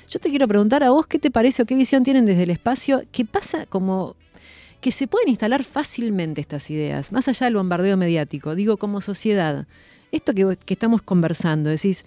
Yo 0.09 0.19
te 0.19 0.29
quiero 0.29 0.47
preguntar 0.47 0.83
a 0.83 0.91
vos 0.91 1.07
qué 1.07 1.19
te 1.19 1.31
parece 1.31 1.63
o 1.63 1.65
qué 1.65 1.75
visión 1.75 2.03
tienen 2.03 2.25
desde 2.25 2.43
el 2.43 2.49
espacio, 2.49 3.03
qué 3.11 3.25
pasa 3.25 3.65
como 3.65 4.15
que 4.79 4.91
se 4.91 5.07
pueden 5.07 5.29
instalar 5.29 5.63
fácilmente 5.63 6.41
estas 6.41 6.69
ideas, 6.69 7.13
más 7.13 7.29
allá 7.29 7.45
del 7.45 7.55
bombardeo 7.55 7.95
mediático, 7.95 8.53
digo 8.53 8.75
como 8.75 8.99
sociedad. 8.99 9.65
Esto 10.13 10.35
que, 10.35 10.57
estamos 10.67 11.01
conversando, 11.01 11.71
decís, 11.71 12.05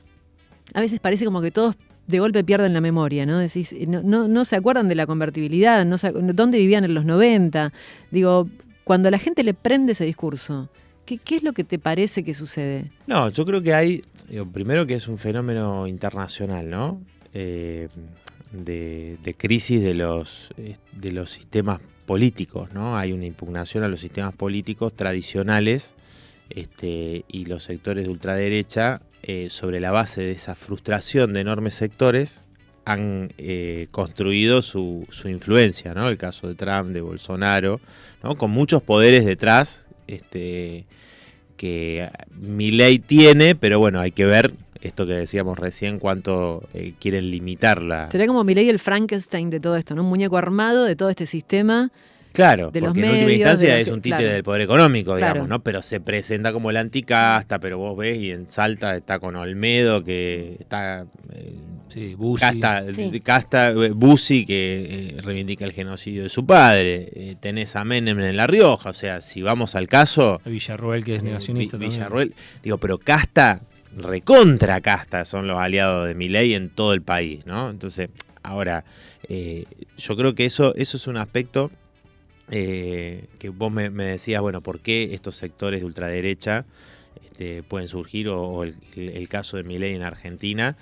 a 0.74 0.80
veces 0.80 1.00
parece 1.00 1.24
como 1.24 1.42
que 1.42 1.50
todos 1.50 1.74
de 2.06 2.20
golpe 2.20 2.44
pierden 2.44 2.72
la 2.72 2.80
memoria, 2.80 3.26
¿no? 3.26 3.38
Decís, 3.38 3.74
no, 3.88 4.28
no, 4.28 4.44
se 4.44 4.54
acuerdan 4.54 4.88
de 4.88 4.94
la 4.94 5.08
convertibilidad, 5.08 5.84
no 5.84 5.96
dónde 6.32 6.58
vivían 6.58 6.84
en 6.84 6.94
los 6.94 7.04
90. 7.04 7.72
Digo, 8.12 8.48
cuando 8.84 9.10
la 9.10 9.18
gente 9.18 9.42
le 9.42 9.54
prende 9.54 9.90
ese 9.90 10.04
discurso, 10.04 10.68
¿qué, 11.04 11.18
es 11.34 11.42
lo 11.42 11.52
que 11.52 11.64
te 11.64 11.80
parece 11.80 12.22
que 12.22 12.32
sucede? 12.32 12.92
No, 13.08 13.28
yo 13.28 13.44
creo 13.44 13.60
que 13.60 13.74
hay, 13.74 14.04
primero 14.52 14.86
que 14.86 14.94
es 14.94 15.08
un 15.08 15.18
fenómeno 15.18 15.88
internacional, 15.88 16.70
¿no? 16.70 17.00
Eh, 17.34 17.88
de, 18.52 19.18
de, 19.20 19.34
crisis 19.34 19.82
de 19.82 19.94
los, 19.94 20.50
eh, 20.58 20.76
de 20.92 21.10
los 21.10 21.32
sistemas 21.32 21.80
políticos, 22.06 22.72
¿no? 22.72 22.96
Hay 22.96 23.10
una 23.10 23.26
impugnación 23.26 23.82
a 23.82 23.88
los 23.88 23.98
sistemas 23.98 24.32
políticos 24.32 24.94
tradicionales 24.94 25.96
este, 26.50 27.24
y 27.28 27.44
los 27.46 27.64
sectores 27.64 28.04
de 28.04 28.10
ultraderecha, 28.10 29.00
eh, 29.22 29.48
sobre 29.50 29.80
la 29.80 29.90
base 29.90 30.22
de 30.22 30.32
esa 30.32 30.54
frustración 30.54 31.32
de 31.32 31.40
enormes 31.40 31.74
sectores, 31.74 32.42
han 32.84 33.32
eh, 33.36 33.88
construido 33.90 34.62
su, 34.62 35.06
influencia, 35.24 35.92
¿no? 35.92 36.08
El 36.08 36.16
caso 36.16 36.46
de 36.46 36.54
Trump, 36.54 36.90
de 36.90 37.00
Bolsonaro, 37.00 37.80
¿no? 38.22 38.36
Con 38.36 38.52
muchos 38.52 38.82
poderes 38.82 39.24
detrás, 39.24 39.86
este, 40.06 40.86
que 41.56 42.08
mi 42.30 42.70
ley 42.70 43.00
tiene, 43.00 43.56
pero 43.56 43.80
bueno, 43.80 43.98
hay 43.98 44.12
que 44.12 44.24
ver 44.24 44.54
esto 44.80 45.06
que 45.06 45.14
decíamos 45.14 45.58
recién, 45.58 45.98
cuánto 45.98 46.68
eh, 46.72 46.94
quieren 47.00 47.30
limitarla. 47.30 48.08
Sería 48.10 48.28
como 48.28 48.44
Milei 48.44 48.68
el 48.68 48.78
Frankenstein 48.78 49.50
de 49.50 49.58
todo 49.58 49.76
esto, 49.76 49.96
¿no? 49.96 50.02
Un 50.02 50.08
muñeco 50.08 50.38
armado 50.38 50.84
de 50.84 50.94
todo 50.94 51.10
este 51.10 51.26
sistema. 51.26 51.90
Claro, 52.36 52.70
de 52.70 52.80
porque 52.80 53.00
en 53.00 53.10
última 53.10 53.32
instancia 53.32 53.78
es 53.78 53.88
un 53.88 54.02
títere 54.02 54.32
del 54.32 54.42
poder 54.42 54.60
económico, 54.60 55.16
digamos, 55.16 55.48
¿no? 55.48 55.62
Pero 55.62 55.80
se 55.82 56.00
presenta 56.00 56.52
como 56.52 56.70
el 56.70 56.76
anticasta, 56.76 57.58
pero 57.58 57.78
vos 57.78 57.96
ves 57.96 58.18
y 58.18 58.30
en 58.30 58.46
Salta 58.46 58.94
está 58.94 59.18
con 59.18 59.36
Olmedo, 59.36 60.04
que 60.04 60.56
está... 60.60 61.06
Eh, 61.32 61.54
sí, 61.88 62.14
Bussi. 62.14 62.60
Casta, 63.22 63.70
eh, 63.70 63.90
Bussi, 63.94 64.44
que 64.44 65.18
reivindica 65.22 65.64
el 65.64 65.72
genocidio 65.72 66.24
de 66.24 66.28
su 66.28 66.44
padre. 66.44 67.36
tenés 67.40 67.74
a 67.74 67.84
Menem 67.84 68.20
en 68.20 68.36
La 68.36 68.46
Rioja, 68.46 68.90
o 68.90 68.94
sea, 68.94 69.20
si 69.22 69.40
vamos 69.40 69.74
al 69.74 69.88
caso... 69.88 70.40
Villarroel, 70.44 71.04
que 71.04 71.16
es 71.16 71.22
negacionista. 71.22 71.78
Villarroel, 71.78 72.34
digo, 72.62 72.76
pero 72.78 72.98
Casta 72.98 73.62
recontra 73.96 74.80
casta 74.82 75.24
son 75.24 75.46
los 75.46 75.58
aliados 75.58 76.06
de 76.06 76.14
ley 76.14 76.54
en 76.54 76.68
todo 76.70 76.92
el 76.92 77.02
país, 77.02 77.46
¿no? 77.46 77.70
Entonces, 77.70 78.10
ahora, 78.42 78.84
eh, 79.28 79.64
yo 79.96 80.16
creo 80.16 80.34
que 80.34 80.44
eso, 80.44 80.74
eso 80.76 80.96
es 80.96 81.06
un 81.06 81.16
aspecto 81.16 81.70
eh, 82.50 83.24
que 83.38 83.48
vos 83.48 83.72
me, 83.72 83.90
decías, 83.90 84.40
bueno, 84.40 84.60
¿por 84.60 84.80
qué 84.80 85.14
estos 85.14 85.36
sectores 85.36 85.80
de 85.80 85.86
ultraderecha 85.86 86.64
este, 87.24 87.62
pueden 87.64 87.88
surgir 87.88 88.28
o, 88.28 88.62
el, 88.62 89.28
caso 89.28 89.56
de 89.56 89.64
ley 89.64 89.94
en 89.94 90.02
Argentina? 90.02 90.76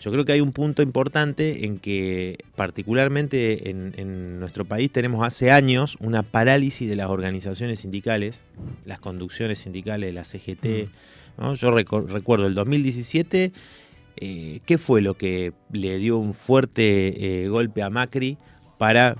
Yo 0.00 0.10
creo 0.10 0.24
que 0.24 0.32
hay 0.32 0.40
un 0.40 0.52
punto 0.52 0.80
importante 0.82 1.66
en 1.66 1.78
que 1.78 2.38
particularmente 2.56 3.68
en, 3.68 4.40
nuestro 4.40 4.64
país 4.64 4.90
tenemos 4.90 5.26
hace 5.26 5.50
años 5.50 5.98
una 6.00 6.22
parálisis 6.22 6.88
de 6.88 6.96
las 6.96 7.10
organizaciones 7.10 7.80
sindicales, 7.80 8.44
las 8.86 8.98
conducciones 8.98 9.58
sindicales, 9.58 10.14
la 10.14 10.24
CGT. 10.24 10.88
Yo 11.56 11.70
recuerdo 11.70 12.46
el 12.46 12.54
2017, 12.54 13.52
eh, 14.16 14.60
¿qué 14.64 14.78
fue 14.78 15.02
lo 15.02 15.14
que 15.14 15.52
le 15.70 15.98
dio 15.98 16.16
un 16.16 16.32
fuerte 16.32 17.42
eh, 17.42 17.48
golpe 17.48 17.82
a 17.82 17.90
Macri 17.90 18.38
para 18.78 19.16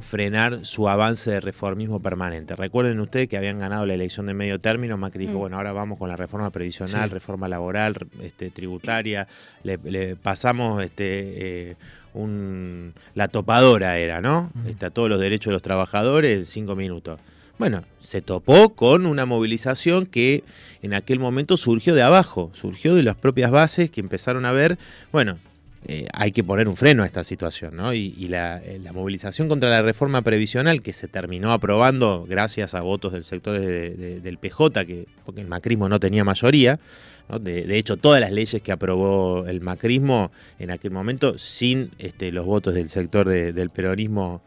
frenar 0.00 0.64
su 0.64 0.88
avance 0.88 1.30
de 1.30 1.40
reformismo 1.40 2.00
permanente. 2.00 2.56
Recuerden 2.56 3.00
ustedes 3.00 3.28
que 3.28 3.36
habían 3.36 3.58
ganado 3.58 3.86
la 3.86 3.94
elección 3.94 4.26
de 4.26 4.34
medio 4.34 4.58
término, 4.58 4.96
Macri 4.96 5.26
dijo, 5.26 5.38
mm. 5.38 5.40
bueno, 5.40 5.56
ahora 5.56 5.72
vamos 5.72 5.98
con 5.98 6.08
la 6.08 6.16
reforma 6.16 6.50
previsional, 6.50 7.10
reforma 7.10 7.48
laboral, 7.48 7.94
este, 8.22 8.50
tributaria, 8.50 9.26
le, 9.62 10.16
pasamos 10.16 10.82
este, 10.82 11.70
eh, 11.70 11.76
un, 12.14 12.94
la 13.14 13.28
topadora 13.28 13.98
era, 13.98 14.20
¿no? 14.20 14.50
Está 14.66 14.90
todos 14.90 15.08
los 15.08 15.20
derechos 15.20 15.50
de 15.50 15.52
los 15.52 15.62
trabajadores 15.62 16.38
en 16.38 16.46
cinco 16.46 16.76
minutos. 16.76 17.20
Bueno, 17.58 17.84
se 18.00 18.20
topó 18.20 18.74
con 18.74 19.06
una 19.06 19.26
movilización 19.26 20.06
que 20.06 20.42
en 20.82 20.92
aquel 20.92 21.20
momento 21.20 21.56
surgió 21.56 21.94
de 21.94 22.02
abajo, 22.02 22.50
surgió 22.54 22.94
de 22.94 23.04
las 23.04 23.16
propias 23.16 23.50
bases 23.52 23.90
que 23.90 24.00
empezaron 24.00 24.44
a 24.44 24.52
ver, 24.52 24.76
bueno, 25.12 25.38
eh, 25.86 26.06
hay 26.12 26.32
que 26.32 26.42
poner 26.42 26.68
un 26.68 26.76
freno 26.76 27.02
a 27.02 27.06
esta 27.06 27.24
situación, 27.24 27.76
¿no? 27.76 27.92
Y, 27.92 28.28
eh, 28.32 28.78
la, 28.82 28.92
movilización 28.92 29.48
contra 29.48 29.68
la 29.68 29.82
reforma 29.82 30.22
previsional 30.22 30.80
que 30.80 30.92
se 30.92 31.08
terminó 31.08 31.52
aprobando 31.52 32.24
gracias 32.26 32.74
a 32.74 32.80
votos 32.80 33.12
del 33.12 33.24
sector 33.24 33.60
del 33.60 34.38
PJ, 34.38 34.86
que, 34.86 35.06
porque 35.24 35.42
el 35.42 35.46
macrismo 35.46 35.88
no 35.88 36.00
tenía 36.00 36.24
mayoría, 36.24 36.80
de, 37.40 37.78
hecho 37.78 37.96
todas 37.96 38.20
las 38.20 38.32
leyes 38.32 38.62
que 38.62 38.72
aprobó 38.72 39.46
el 39.46 39.60
macrismo 39.60 40.30
en 40.58 40.70
aquel 40.70 40.90
momento, 40.90 41.38
sin 41.38 41.90
este, 41.98 42.32
los 42.32 42.46
votos 42.46 42.74
del 42.74 42.88
sector 42.88 43.28
del 43.28 43.70
peronismo, 43.70 44.42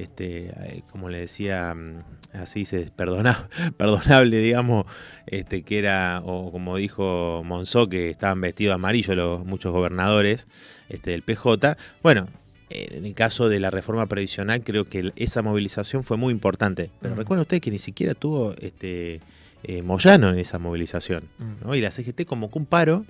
este, 0.00 0.48
eh, 0.48 0.82
como 0.90 1.08
le 1.08 1.20
decía, 1.20 1.74
mm, 1.74 2.02
así 2.34 2.64
se 2.64 2.90
perdona, 2.90 3.48
perdonable, 3.76 4.38
digamos, 4.38 4.86
este, 5.26 5.62
que 5.62 5.78
era, 5.78 6.22
o 6.24 6.50
como 6.50 6.76
dijo 6.76 7.42
Monzó, 7.44 7.88
que 7.88 8.10
estaban 8.10 8.40
vestidos 8.40 8.74
amarillo 8.74 9.14
los 9.14 9.44
muchos 9.44 9.72
gobernadores 9.72 10.46
este, 10.88 11.10
del 11.10 11.22
PJ. 11.22 11.76
Bueno, 12.02 12.28
en 12.70 13.04
el 13.04 13.14
caso 13.14 13.48
de 13.48 13.60
la 13.60 13.70
reforma 13.70 14.06
previsional, 14.06 14.62
creo 14.62 14.84
que 14.84 15.12
esa 15.16 15.42
movilización 15.42 16.04
fue 16.04 16.16
muy 16.16 16.32
importante. 16.32 16.90
Pero 17.00 17.16
recuerden 17.16 17.42
ustedes 17.42 17.60
que 17.60 17.70
ni 17.70 17.78
siquiera 17.78 18.14
tuvo 18.14 18.54
este, 18.60 19.20
eh, 19.64 19.82
Moyano 19.82 20.30
en 20.30 20.38
esa 20.38 20.58
movilización. 20.58 21.28
Y 21.72 21.80
la 21.80 21.90
CGT 21.90 22.24
convocó 22.26 22.58
un 22.58 22.66
paro 22.66 23.04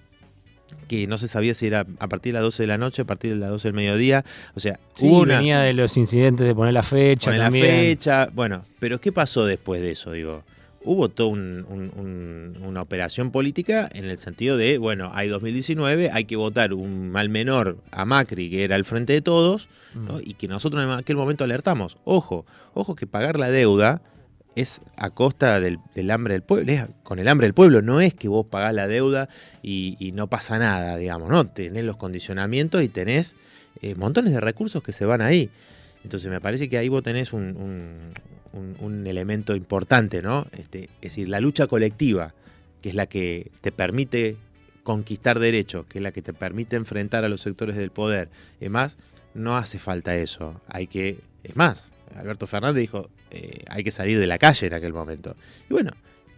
que 0.89 1.07
no 1.07 1.19
se 1.19 1.29
sabía 1.29 1.55
si 1.55 1.67
era 1.67 1.87
a 1.99 2.09
partir 2.09 2.33
de 2.33 2.39
las 2.39 2.43
12 2.43 2.63
de 2.63 2.67
la 2.67 2.79
noche, 2.79 3.03
a 3.03 3.05
partir 3.05 3.33
de 3.33 3.39
las 3.39 3.51
12 3.51 3.69
del 3.69 3.75
mediodía. 3.75 4.25
O 4.55 4.61
sea, 4.61 4.79
hubo 5.01 5.25
venía 5.25 5.61
de 5.61 5.73
los 5.73 5.97
incidentes 5.97 6.47
de 6.47 6.55
poner 6.55 6.75
la 6.75 6.83
fecha. 6.83 7.31
Poner 7.31 7.41
la 7.41 7.51
fecha, 7.51 8.29
bueno, 8.33 8.65
pero 8.79 9.01
¿qué 9.01 9.13
pasó 9.13 9.45
después 9.45 9.81
de 9.81 9.93
eso? 9.93 10.13
Digo, 10.13 10.43
hubo 10.83 11.09
toda 11.09 11.31
una 11.31 12.83
operación 12.83 13.31
política 13.31 13.89
en 13.93 14.07
el 14.07 14.19
sentido 14.19 14.57
de, 14.57 14.79
bueno, 14.79 15.11
hay 15.15 15.29
2019, 15.29 16.11
hay 16.13 16.25
que 16.25 16.37
votar 16.37 16.73
un 16.73 17.11
mal 17.11 17.29
menor 17.29 17.79
a 17.91 18.05
Macri, 18.05 18.51
que 18.51 18.65
era 18.65 18.77
el 18.77 18.85
frente 18.85 19.13
de 19.13 19.21
todos, 19.21 19.69
mm. 19.95 20.09
y 20.25 20.35
que 20.35 20.49
nosotros 20.49 20.83
en 20.83 20.91
aquel 20.91 21.17
momento 21.17 21.45
alertamos. 21.45 21.99
Ojo, 22.05 22.47
ojo 22.75 22.95
que 22.95 23.07
pagar 23.07 23.39
la 23.39 23.51
deuda 23.51 24.03
es 24.57 24.81
a 24.97 25.11
costa 25.11 25.61
del, 25.61 25.79
hambre 26.11 26.35
del 26.35 26.43
pueblo, 26.43 26.73
es 26.73 26.85
con 27.03 27.19
el 27.19 27.29
hambre 27.29 27.47
del 27.47 27.55
pueblo, 27.55 27.83
no 27.83 28.01
es 28.01 28.15
que 28.15 28.29
vos 28.29 28.47
pagás 28.47 28.75
la 28.75 28.87
deuda 28.89 29.29
y, 29.63 30.13
no 30.15 30.27
pasa 30.29 30.59
nada, 30.59 30.97
digamos, 30.97 31.29
¿no? 31.29 31.47
Tenés 31.47 31.85
los 31.85 31.97
condicionamientos 31.97 32.83
y 32.83 32.89
tenés 32.89 33.37
eh, 33.81 33.95
montones 33.95 34.33
de 34.33 34.41
recursos 34.41 34.83
que 34.83 34.93
se 34.93 35.05
van 35.05 35.23
ahí. 35.23 35.51
Entonces 36.03 36.31
me 36.31 36.41
parece 36.41 36.69
que 36.69 36.79
ahí 36.79 36.89
vos 36.89 37.03
tenés 37.03 37.33
un, 37.33 38.13
elemento 39.07 39.55
importante, 39.55 40.23
¿no? 40.23 40.47
Este, 40.53 40.85
es 40.85 41.13
decir, 41.13 41.29
la 41.29 41.41
lucha 41.41 41.67
colectiva, 41.67 42.35
que 42.81 42.89
es 42.89 42.95
la 42.95 43.07
que 43.07 43.51
te 43.61 43.73
permite 43.73 44.37
conquistar 44.83 45.39
derechos, 45.39 45.87
que 45.87 45.99
es 45.99 46.03
la 46.03 46.13
que 46.13 46.23
te 46.23 46.33
permite 46.33 46.77
enfrentar 46.77 47.25
a 47.25 47.29
los 47.29 47.43
sectores 47.43 47.77
del 47.77 47.91
poder. 47.91 48.31
Es 48.61 48.71
más, 48.71 48.99
no 49.35 49.57
hace 49.57 49.79
falta 49.79 50.17
eso. 50.17 50.61
Hay 50.67 50.87
que, 50.87 51.21
es 51.45 51.55
más, 51.55 51.91
Alberto 52.15 52.47
Fernández 52.47 52.81
dijo, 52.81 53.11
eh, 53.31 53.65
hay 53.69 53.85
que 53.85 53.91
salir 53.91 54.19
de 54.19 54.27
la 54.27 54.39
calle 54.39 54.67
en 54.67 54.75
aquel 54.75 54.93
momento. 54.93 55.37
Y 55.69 55.75
bueno, 55.75 55.93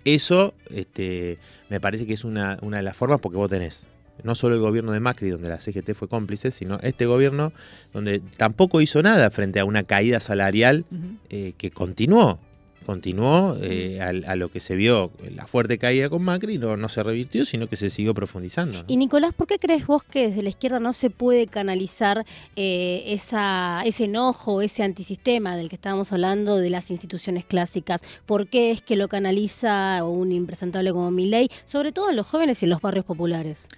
eso 0.05 0.55
este, 0.71 1.39
me 1.69 1.81
parece 1.81 2.07
que 2.07 2.13
es 2.13 2.25
una, 2.25 2.57
de 2.57 2.83
las 2.83 2.97
formas 2.97 3.21
porque 3.21 3.39
vos 3.39 3.51
tenés 3.51 3.89
no 4.23 4.35
solo 4.35 4.55
el 4.55 4.61
gobierno 4.61 4.93
de 4.93 5.01
Macri, 5.01 5.31
donde 5.31 5.49
la 5.49 5.59
CGT 5.59 5.95
fue 5.95 6.07
cómplice, 6.07 6.51
sino 6.51 6.79
este 6.81 7.07
gobierno 7.07 7.53
donde 7.93 8.21
tampoco 8.37 8.81
hizo 8.81 9.03
nada 9.03 9.31
frente 9.31 9.59
a 9.59 9.65
una 9.65 9.83
caída 9.83 10.21
salarial 10.21 10.85
eh, 11.29 11.55
que 11.57 11.71
continuó. 11.71 12.39
Continuó 12.83 13.57
eh, 13.61 14.01
a, 14.01 14.37
lo 14.37 14.51
que 14.51 14.61
se 14.61 14.77
vio 14.77 15.11
la 15.35 15.47
fuerte 15.47 15.79
caída 15.79 16.09
con 16.09 16.23
Macri, 16.23 16.59
no, 16.59 16.77
no 16.77 16.89
se 16.89 17.03
revirtió, 17.03 17.45
sino 17.45 17.69
que 17.69 17.77
se 17.77 17.91
siguió 17.91 18.15
profundizando. 18.15 18.85
Y 18.89 18.97
Nicolás, 18.97 19.33
¿por 19.35 19.47
qué 19.47 19.59
crees 19.59 19.87
vos 19.87 20.03
que 20.03 20.29
desde 20.29 20.43
la 20.43 20.49
izquierda 20.49 20.81
no 20.81 20.93
se 20.93 21.11
puede 21.11 21.47
canalizar 21.47 22.25
eh, 22.57 23.05
esa, 23.07 23.83
ese 23.85 24.05
enojo, 24.05 24.63
ese 24.63 24.83
antisistema 24.83 25.57
del 25.57 25.69
que 25.69 25.77
estábamos 25.77 26.13
hablando 26.13 26.57
de 26.57 26.71
las 26.71 26.91
instituciones 26.91 27.45
clásicas? 27.45 28.03
¿Por 28.27 28.49
qué 28.49 28.71
es 28.71 28.83
que 28.83 28.97
lo 28.97 29.09
canaliza 29.09 30.05
un 30.05 30.33
impresentable 30.33 30.93
como 30.93 31.11
Milei, 31.11 31.49
sobre 31.65 31.93
todo 31.93 32.11
en 32.11 32.17
los 32.17 32.27
jóvenes 32.27 32.63
y 32.63 32.67
en 32.67 32.71
los 32.71 32.81
barrios 32.81 33.05
populares? 33.05 33.69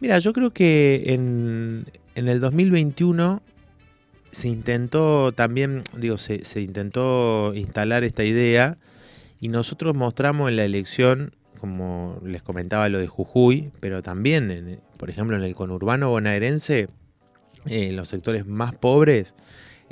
Mira, 0.00 0.18
yo 0.18 0.32
creo 0.32 0.52
que 0.52 1.04
en, 1.06 1.86
en 2.14 2.28
el 2.28 2.40
2021 2.40 3.40
se 4.36 4.48
intentó 4.48 5.32
también, 5.32 5.82
digo, 5.96 6.18
se, 6.18 6.60
intentó 6.60 7.54
instalar 7.54 8.04
esta 8.04 8.22
idea 8.22 8.76
y 9.40 9.48
nosotros 9.48 9.94
mostramos 9.94 10.50
en 10.50 10.56
la 10.56 10.64
elección, 10.64 11.32
como 11.58 12.20
les 12.22 12.42
comentaba 12.42 12.90
lo 12.90 12.98
de 12.98 13.06
Jujuy, 13.06 13.70
pero 13.80 14.02
también, 14.02 14.78
por 14.98 15.08
ejemplo, 15.08 15.38
en 15.38 15.42
el 15.42 15.54
conurbano 15.54 16.10
bonaerense, 16.10 16.80
eh, 16.80 17.88
en 17.88 17.96
los 17.96 18.08
sectores 18.08 18.44
más 18.44 18.74
pobres, 18.74 19.32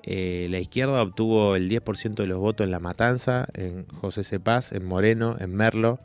eh, 0.02 0.48
la 0.50 0.58
izquierda 0.58 1.00
obtuvo 1.00 1.56
el 1.56 1.70
10% 1.70 2.22
de 2.22 2.26
los 2.26 2.38
votos 2.38 2.66
en 2.66 2.70
La 2.70 2.80
Matanza, 2.80 3.48
en 3.54 3.86
José 3.86 4.24
Cepaz, 4.24 4.72
en 4.72 4.84
Moreno, 4.84 5.36
en 5.40 5.54
Merlo. 5.54 6.00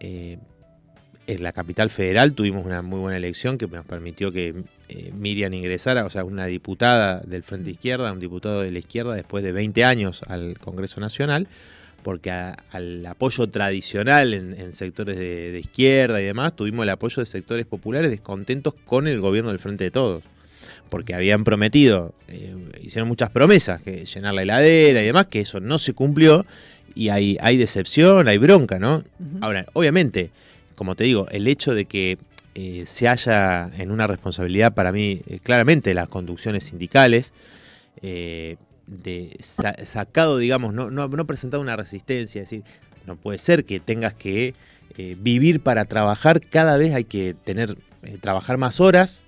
Eh, 0.00 0.38
en 1.26 1.42
la 1.42 1.52
capital 1.52 1.90
federal 1.90 2.34
tuvimos 2.34 2.64
una 2.66 2.82
muy 2.82 2.98
buena 2.98 3.16
elección 3.16 3.58
que 3.58 3.66
nos 3.66 3.86
permitió 3.86 4.32
que 4.32 4.54
eh, 4.88 5.12
Miriam 5.14 5.52
ingresara, 5.52 6.04
o 6.04 6.10
sea, 6.10 6.24
una 6.24 6.46
diputada 6.46 7.20
del 7.20 7.42
Frente 7.42 7.70
Izquierda, 7.70 8.12
un 8.12 8.20
diputado 8.20 8.62
de 8.62 8.70
la 8.72 8.80
izquierda 8.80 9.14
después 9.14 9.44
de 9.44 9.52
20 9.52 9.84
años 9.84 10.22
al 10.26 10.58
Congreso 10.58 11.00
Nacional, 11.00 11.46
porque 12.02 12.30
al 12.30 13.06
apoyo 13.06 13.46
tradicional 13.48 14.34
en, 14.34 14.72
sectores 14.72 15.18
de, 15.18 15.60
izquierda 15.60 16.20
y 16.20 16.24
demás, 16.24 16.56
tuvimos 16.56 16.82
el 16.84 16.90
apoyo 16.90 17.20
de 17.20 17.26
sectores 17.26 17.66
populares 17.66 18.10
descontentos 18.10 18.74
con 18.86 19.06
el 19.06 19.20
gobierno 19.20 19.50
del 19.50 19.58
Frente 19.58 19.84
de 19.84 19.90
Todos. 19.90 20.24
Porque 20.88 21.14
habían 21.14 21.44
prometido, 21.44 22.14
eh, 22.26 22.52
hicieron 22.82 23.06
muchas 23.06 23.30
promesas, 23.30 23.80
que 23.82 24.06
llenar 24.06 24.34
la 24.34 24.42
heladera 24.42 25.02
y 25.02 25.06
demás, 25.06 25.26
que 25.26 25.40
eso 25.40 25.60
no 25.60 25.78
se 25.78 25.92
cumplió 25.92 26.46
y 26.94 27.10
hay, 27.10 27.38
hay 27.40 27.56
decepción, 27.56 28.26
hay 28.26 28.38
bronca, 28.38 28.80
¿no? 28.80 29.04
Ahora, 29.40 29.66
obviamente, 29.74 30.30
como 30.80 30.96
te 30.96 31.04
digo, 31.04 31.26
el 31.28 31.46
hecho 31.46 31.74
de 31.74 31.84
que 31.84 32.16
eh, 32.54 32.84
se 32.86 33.06
haya 33.06 33.70
en 33.76 33.90
una 33.90 34.06
responsabilidad 34.06 34.72
para 34.72 34.92
mí 34.92 35.20
eh, 35.26 35.38
claramente 35.38 35.92
las 35.92 36.08
conducciones 36.08 36.64
sindicales, 36.64 37.34
eh, 38.00 38.56
de 38.86 39.36
sacado, 39.42 40.38
digamos, 40.38 40.72
no, 40.72 40.90
no, 40.90 41.06
no 41.06 41.26
presentado 41.26 41.60
una 41.60 41.76
resistencia, 41.76 42.40
es 42.40 42.48
decir, 42.48 42.64
no 43.04 43.16
puede 43.16 43.36
ser 43.36 43.66
que 43.66 43.78
tengas 43.78 44.14
que 44.14 44.54
vivir 45.18 45.60
para 45.60 45.84
trabajar, 45.84 46.40
cada 46.40 46.78
vez 46.78 46.94
hay 46.94 47.04
que 47.04 47.34
tener, 47.34 47.76
trabajar 48.22 48.56
más 48.56 48.80
horas 48.80 49.22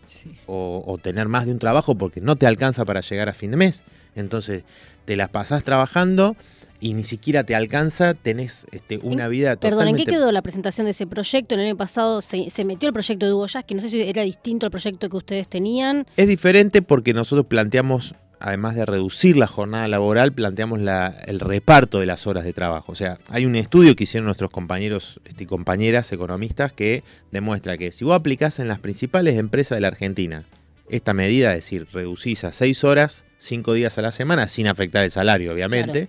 o, 0.47 0.83
o, 0.87 0.97
tener 0.97 1.29
más 1.29 1.45
de 1.45 1.53
un 1.53 1.59
trabajo 1.59 1.97
porque 1.97 2.23
no 2.23 2.37
te 2.37 2.47
alcanza 2.47 2.87
para 2.87 3.03
llegar 3.03 3.29
a 3.29 3.35
fin 3.35 3.51
de 3.51 3.59
mes. 3.59 3.85
Entonces, 4.15 4.65
te 5.05 5.17
las 5.17 5.29
pasás 5.29 5.65
trabajando 5.65 6.35
y 6.83 6.95
ni 6.95 7.05
siquiera 7.05 7.45
te 7.45 7.55
alcanza, 7.55 8.13
tenés 8.13 8.67
este, 8.73 8.99
una 9.05 9.29
vida 9.29 9.55
Perdón, 9.55 9.87
¿en 9.87 9.97
qué 9.97 10.05
quedó 10.05 10.33
la 10.33 10.43
presentación 10.43 10.87
de 10.87 10.91
ese 10.91 11.07
proyecto? 11.07 11.55
El 11.55 11.61
año 11.61 11.77
pasado 11.77 12.21
se, 12.21 12.51
metió 12.65 12.89
el 12.89 12.93
proyecto 12.93 13.25
de 13.25 13.33
Hugo 13.33 13.47
Jazz, 13.47 13.65
que 13.65 13.77
no 13.77 13.81
sé 13.81 13.89
si 13.89 14.03
era 14.03 14.23
distinto 14.23 14.67
al 14.67 14.73
proyecto 14.73 15.09
que 15.09 15.17
ustedes 15.17 15.47
tenían. 15.47 16.07
Es 16.17 16.27
diferente 16.27 16.83
porque 16.83 17.15
nosotros 17.15 17.47
planteamos, 17.47 18.17
además 18.41 18.75
de 18.75 18.85
reducir 18.85 19.37
la 19.37 19.47
jornada 19.47 19.87
laboral, 19.87 20.33
planteamos 20.33 20.81
el 20.81 21.39
reparto 21.39 22.01
de 22.01 22.07
las 22.07 22.27
horas 22.27 22.43
de 22.43 22.53
trabajo. 22.53 22.91
O 22.91 22.97
sea, 22.97 23.21
hay 23.29 23.47
un 23.47 23.55
estudio 23.55 23.95
que 23.95 24.03
hicieron 24.03 24.25
nuestros 24.25 24.51
compañeros 24.51 25.21
este, 25.25 25.45
y 25.45 25.47
compañeras 25.47 26.11
economistas 26.11 26.73
que 26.73 27.05
demuestra 27.31 27.79
que 27.79 27.93
si 27.93 28.05
vos 28.05 28.17
aplicás 28.17 28.59
en 28.59 28.67
las 28.67 28.81
principales 28.81 29.39
empresas 29.39 29.77
de 29.77 29.83
la 29.83 29.89
Argentina 29.89 30.47
esta 30.89 31.15
medida, 31.15 31.51
es 31.51 31.59
decir, 31.59 31.87
reducís 31.93 32.43
a 32.43 32.51
seis 32.51 32.83
horas, 32.83 33.25
cinco 33.39 33.73
días 33.73 33.99
a 33.99 34.03
la 34.03 34.11
semana, 34.11 34.49
sin 34.49 34.67
afectar 34.67 35.05
el 35.05 35.13
salario, 35.13 35.53
obviamente 35.53 36.09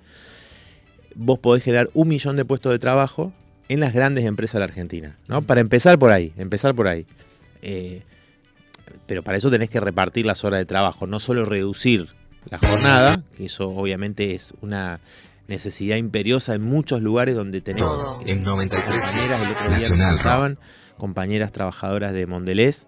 vos 1.15 1.39
podés 1.39 1.63
generar 1.63 1.89
un 1.93 2.07
millón 2.07 2.35
de 2.35 2.45
puestos 2.45 2.71
de 2.71 2.79
trabajo 2.79 3.33
en 3.69 3.79
las 3.79 3.93
grandes 3.93 4.25
empresas 4.25 4.53
de 4.53 4.59
la 4.59 4.65
Argentina. 4.65 5.17
¿no? 5.27 5.41
Para 5.41 5.61
empezar 5.61 5.97
por 5.97 6.11
ahí, 6.11 6.33
empezar 6.37 6.75
por 6.75 6.87
ahí. 6.87 7.05
Eh, 7.61 8.03
pero 9.07 9.23
para 9.23 9.37
eso 9.37 9.49
tenés 9.49 9.69
que 9.69 9.79
repartir 9.79 10.25
las 10.25 10.43
horas 10.43 10.59
de 10.59 10.65
trabajo, 10.65 11.07
no 11.07 11.19
solo 11.19 11.45
reducir 11.45 12.09
la 12.49 12.57
jornada, 12.57 13.23
que 13.35 13.45
eso 13.45 13.69
obviamente 13.69 14.33
es 14.33 14.53
una 14.61 14.99
necesidad 15.47 15.97
imperiosa 15.97 16.55
en 16.55 16.61
muchos 16.61 17.01
lugares 17.01 17.35
donde 17.35 17.61
tenés 17.61 17.83
eh, 18.25 18.41
compañeras, 18.43 19.41
el 19.41 19.51
otro 19.51 19.75
día 19.75 19.89
nos 19.89 20.15
contaban, 20.15 20.57
compañeras 20.97 21.51
trabajadoras 21.51 22.13
de 22.13 22.27
Mondelez, 22.27 22.87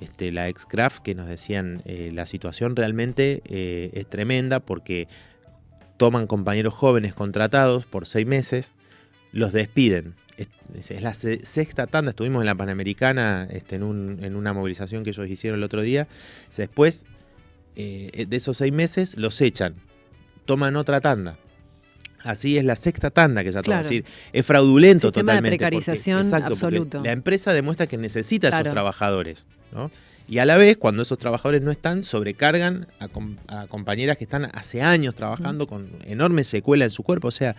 este, 0.00 0.32
la 0.32 0.48
ex 0.48 0.66
Craft, 0.66 1.02
que 1.02 1.14
nos 1.14 1.26
decían 1.26 1.82
eh, 1.84 2.10
la 2.12 2.26
situación 2.26 2.76
realmente 2.76 3.42
es 3.44 4.06
tremenda 4.06 4.60
porque 4.60 5.08
toman 6.02 6.26
compañeros 6.26 6.74
jóvenes 6.74 7.14
contratados 7.14 7.86
por 7.86 8.08
seis 8.08 8.26
meses, 8.26 8.72
los 9.30 9.52
despiden. 9.52 10.16
Es, 10.36 11.00
la 11.00 11.14
sexta 11.14 11.86
tanda, 11.86 12.10
estuvimos 12.10 12.42
en 12.42 12.46
la 12.46 12.56
Panamericana 12.56 13.46
este, 13.48 13.76
en, 13.76 13.84
una 14.34 14.52
movilización 14.52 15.04
que 15.04 15.10
ellos 15.10 15.30
hicieron 15.30 15.60
el 15.60 15.62
otro 15.62 15.80
día. 15.80 16.08
Después 16.56 17.06
eh, 17.76 18.26
de 18.28 18.36
esos 18.36 18.56
seis 18.56 18.72
meses 18.72 19.16
los 19.16 19.40
echan, 19.40 19.76
toman 20.44 20.74
otra 20.74 21.00
tanda. 21.00 21.38
Así 22.24 22.58
es 22.58 22.64
la 22.64 22.74
sexta 22.74 23.10
tanda 23.10 23.44
que 23.44 23.52
ya 23.52 23.62
toman. 23.62 23.82
decir, 23.82 24.04
es 24.32 24.44
fraudulento 24.44 25.12
totalmente. 25.12 25.50
De 25.50 25.56
precarización 25.56 26.34
absoluto. 26.34 27.00
La 27.04 27.12
empresa 27.12 27.52
demuestra 27.52 27.86
que 27.86 27.96
necesita 27.96 28.48
a 28.48 28.60
esos 28.60 28.72
trabajadores. 28.72 29.46
¿no? 29.70 29.88
Y 30.28 30.38
a 30.38 30.46
la 30.46 30.56
vez, 30.56 30.76
cuando 30.76 31.02
esos 31.02 31.18
trabajadores 31.18 31.62
no 31.62 31.70
están, 31.70 32.04
sobrecargan 32.04 32.86
a, 33.00 33.66
compañeras 33.66 34.16
que 34.16 34.24
están 34.24 34.48
hace 34.54 34.82
años 34.82 35.14
trabajando 35.14 35.66
con 35.66 35.90
enorme 36.04 36.44
secuela 36.44 36.84
en 36.84 36.90
su 36.90 37.02
cuerpo. 37.02 37.28
O 37.28 37.32
sea, 37.32 37.56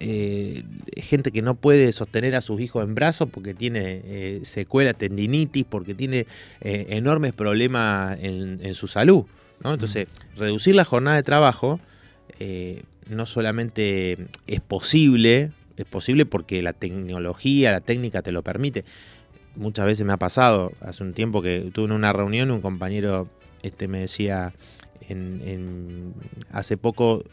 eh, 0.00 0.64
gente 0.96 1.30
que 1.30 1.42
no 1.42 1.54
puede 1.54 1.92
sostener 1.92 2.34
a 2.34 2.40
sus 2.40 2.60
hijos 2.60 2.84
en 2.84 2.94
brazos 2.94 3.28
porque 3.30 3.54
tiene 3.54 4.02
eh, 4.04 4.40
secuela, 4.42 4.94
tendinitis, 4.94 5.64
porque 5.64 5.94
tiene 5.94 6.26
eh, 6.60 6.86
enormes 6.90 7.32
problemas 7.32 8.18
en, 8.20 8.74
su 8.74 8.88
salud. 8.88 9.24
Entonces, 9.64 10.08
reducir 10.36 10.74
la 10.74 10.84
jornada 10.84 11.16
de 11.16 11.22
trabajo 11.22 11.80
no 13.08 13.26
solamente 13.26 14.26
es 14.48 14.60
posible, 14.60 15.52
es 15.76 15.84
posible 15.84 16.26
porque 16.26 16.62
la 16.62 16.72
tecnología, 16.72 17.70
la 17.70 17.80
técnica 17.80 18.22
te 18.22 18.32
lo 18.32 18.42
permite 18.42 18.84
muchas 19.56 19.86
veces 19.86 20.06
me 20.06 20.12
ha 20.12 20.18
pasado, 20.18 20.72
hace 20.80 21.02
un 21.02 21.12
tiempo 21.12 21.42
que 21.42 21.70
tuve 21.72 21.86
en 21.86 21.92
una 21.92 22.12
reunión, 22.12 22.50
un 22.50 22.60
compañero 22.60 23.28
este, 23.62 23.88
me 23.88 24.00
decía, 24.00 24.52
en, 25.08 26.14
hace 26.50 26.76
poco 26.76 27.24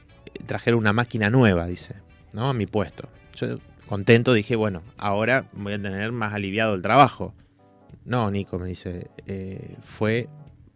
trajeron 0.45 0.79
una 0.79 0.93
máquina 0.93 1.29
nueva, 1.29 1.67
dice, 1.67 1.95
¿no? 2.33 2.49
A 2.49 2.53
mi 2.53 2.65
puesto. 2.65 3.09
Yo 3.35 3.59
contento 3.87 4.33
dije, 4.33 4.55
bueno, 4.55 4.83
ahora 4.97 5.45
voy 5.53 5.73
a 5.73 5.81
tener 5.81 6.11
más 6.11 6.33
aliviado 6.33 6.75
el 6.75 6.81
trabajo. 6.81 7.33
No, 8.05 8.29
Nico, 8.31 8.59
me 8.59 8.67
dice, 8.67 9.09
eh, 9.25 9.75
fue 9.81 10.29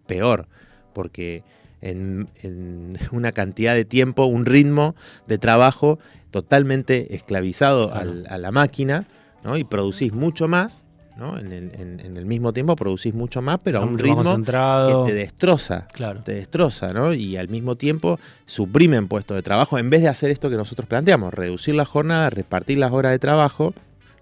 peor, 0.08 0.47
porque 0.93 1.43
en, 1.82 2.29
una 3.12 3.32
cantidad 3.32 3.75
de 3.75 3.86
tiempo, 3.86 4.25
un 4.25 4.45
ritmo 4.45 4.95
de 5.27 5.38
trabajo 5.38 5.99
totalmente 6.32 7.15
esclavizado 7.15 7.93
a 7.93 8.03
la 8.03 8.51
máquina, 8.51 9.06
¿no? 9.43 9.56
Y 9.56 9.63
producís 9.63 10.13
mucho 10.13 10.47
más 10.47 10.84
en 11.15 12.17
el, 12.17 12.26
mismo 12.26 12.54
tiempo 12.54 12.76
producís 12.76 13.13
mucho 13.13 13.41
más, 13.41 13.60
pero 13.63 13.80
a 13.80 13.82
un 13.86 13.99
ritmo 13.99 14.36
que 14.36 15.12
te 15.12 15.13
destroza. 15.13 15.88
Claro. 15.93 16.21
Te 16.23 16.34
destroza, 16.34 16.91
¿no? 16.91 17.13
Y 17.13 17.38
al 17.38 17.49
mismo 17.49 17.76
tiempo 17.76 18.19
suprimen 18.45 19.08
puestos 19.08 19.36
de 19.36 19.43
trabajo 19.43 19.78
en 19.78 19.89
vez 19.89 20.02
de 20.02 20.08
hacer 20.08 20.32
esto 20.32 20.49
que 20.49 20.58
nosotros 20.58 20.88
planteamos, 20.88 21.34
reducir 21.34 21.76
la 21.76 21.86
jornada, 21.86 22.30
repartir 22.30 22.78
las 22.78 22.91
horas 22.91 23.12
de 23.12 23.19
trabajo. 23.19 23.73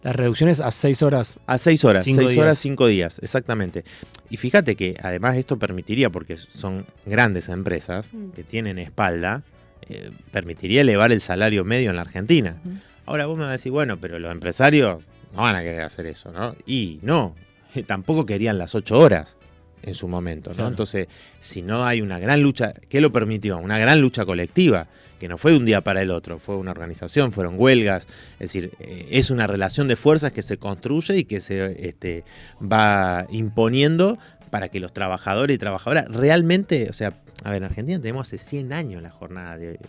Las 0.03 0.15
reducciones 0.15 0.59
a 0.59 0.71
seis 0.71 1.03
horas. 1.03 1.39
A 1.45 1.59
seis 1.59 1.85
horas, 1.85 2.03
seis 2.03 2.37
horas, 2.37 2.57
cinco 2.57 2.87
días, 2.87 3.19
exactamente. 3.21 3.83
Y 4.31 4.37
fíjate 4.37 4.75
que 4.75 4.95
además 5.01 5.37
esto 5.37 5.59
permitiría, 5.59 6.09
porque 6.09 6.37
son 6.37 6.87
grandes 7.05 7.49
empresas 7.49 8.09
mm. 8.11 8.31
que 8.31 8.43
tienen 8.43 8.79
espalda, 8.79 9.43
eh, 9.87 10.09
permitiría 10.31 10.81
elevar 10.81 11.11
el 11.11 11.21
salario 11.21 11.63
medio 11.65 11.91
en 11.91 11.97
la 11.97 12.01
Argentina. 12.01 12.57
Ahora 13.05 13.27
vos 13.27 13.37
me 13.37 13.43
vas 13.43 13.49
a 13.49 13.53
decir, 13.53 13.71
bueno, 13.71 13.97
pero 13.97 14.17
los 14.17 14.31
empresarios 14.31 15.03
no 15.33 15.41
van 15.41 15.55
a 15.55 15.61
querer 15.61 15.81
hacer 15.81 16.05
eso, 16.05 16.31
¿no? 16.31 16.55
Y 16.65 16.99
no, 17.01 17.35
tampoco 17.85 18.25
querían 18.25 18.57
las 18.57 18.75
ocho 18.75 18.99
horas 18.99 19.37
en 19.83 19.95
su 19.95 20.07
momento, 20.07 20.53
¿no? 20.53 20.67
Entonces, 20.67 21.07
si 21.39 21.61
no 21.61 21.85
hay 21.85 22.01
una 22.01 22.19
gran 22.19 22.41
lucha, 22.41 22.73
¿qué 22.87 23.01
lo 23.01 23.11
permitió? 23.11 23.57
Una 23.57 23.79
gran 23.79 23.99
lucha 23.99 24.25
colectiva, 24.25 24.87
que 25.19 25.27
no 25.27 25.37
fue 25.37 25.51
de 25.51 25.57
un 25.57 25.65
día 25.65 25.81
para 25.81 26.01
el 26.01 26.11
otro, 26.11 26.39
fue 26.39 26.55
una 26.55 26.71
organización, 26.71 27.31
fueron 27.31 27.55
huelgas, 27.57 28.07
es 28.33 28.39
decir, 28.39 28.71
eh, 28.79 29.07
es 29.11 29.31
una 29.31 29.47
relación 29.47 29.87
de 29.87 29.95
fuerzas 29.95 30.33
que 30.33 30.43
se 30.43 30.57
construye 30.57 31.17
y 31.17 31.23
que 31.25 31.41
se 31.41 31.87
este, 31.87 32.23
va 32.61 33.25
imponiendo 33.31 34.17
para 34.51 34.69
que 34.69 34.79
los 34.79 34.93
trabajadores 34.93 35.55
y 35.55 35.57
trabajadoras 35.57 36.07
realmente, 36.09 36.87
o 36.89 36.93
sea, 36.93 37.13
a 37.43 37.49
ver, 37.49 37.57
en 37.57 37.63
Argentina 37.63 37.99
tenemos 37.99 38.27
hace 38.27 38.37
100 38.37 38.73
años 38.73 39.01
la 39.01 39.09
jornada 39.09 39.57
de, 39.57 39.79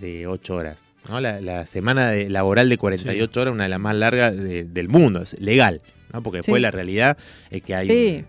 de 0.00 0.26
8 0.26 0.54
horas. 0.54 0.92
¿no? 1.08 1.20
La, 1.20 1.66
semana 1.66 2.12
laboral 2.28 2.68
de 2.68 2.78
48 2.78 3.40
horas 3.40 3.52
es 3.52 3.54
una 3.54 3.64
de 3.64 3.70
las 3.70 3.80
más 3.80 3.94
largas 3.94 4.36
del 4.36 4.88
mundo, 4.88 5.22
es 5.22 5.38
legal, 5.40 5.82
¿no? 6.12 6.22
porque 6.22 6.38
después 6.38 6.60
la 6.62 6.70
realidad 6.70 7.18
es 7.50 7.62
que 7.62 7.74
hay 7.74 8.24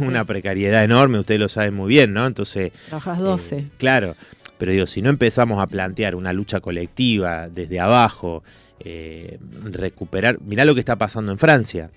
una 0.00 0.24
precariedad 0.24 0.84
enorme, 0.84 1.18
ustedes 1.18 1.40
lo 1.40 1.48
saben 1.48 1.74
muy 1.74 1.88
bien, 1.88 2.12
¿no? 2.12 2.26
Entonces... 2.26 2.72
Trabajas 2.88 3.18
12. 3.18 3.56
Eh, 3.56 3.66
claro, 3.78 4.16
pero 4.58 4.72
digo, 4.72 4.86
si 4.86 5.02
no 5.02 5.10
empezamos 5.10 5.62
a 5.62 5.66
plantear 5.66 6.14
una 6.14 6.32
lucha 6.32 6.60
colectiva 6.60 7.48
desde 7.48 7.80
abajo, 7.80 8.42
eh, 8.78 9.38
recuperar... 9.64 10.40
Mirá 10.40 10.64
lo 10.64 10.74
que 10.74 10.80
está 10.80 10.96
pasando 10.96 11.32
en 11.32 11.38
Francia. 11.38 11.90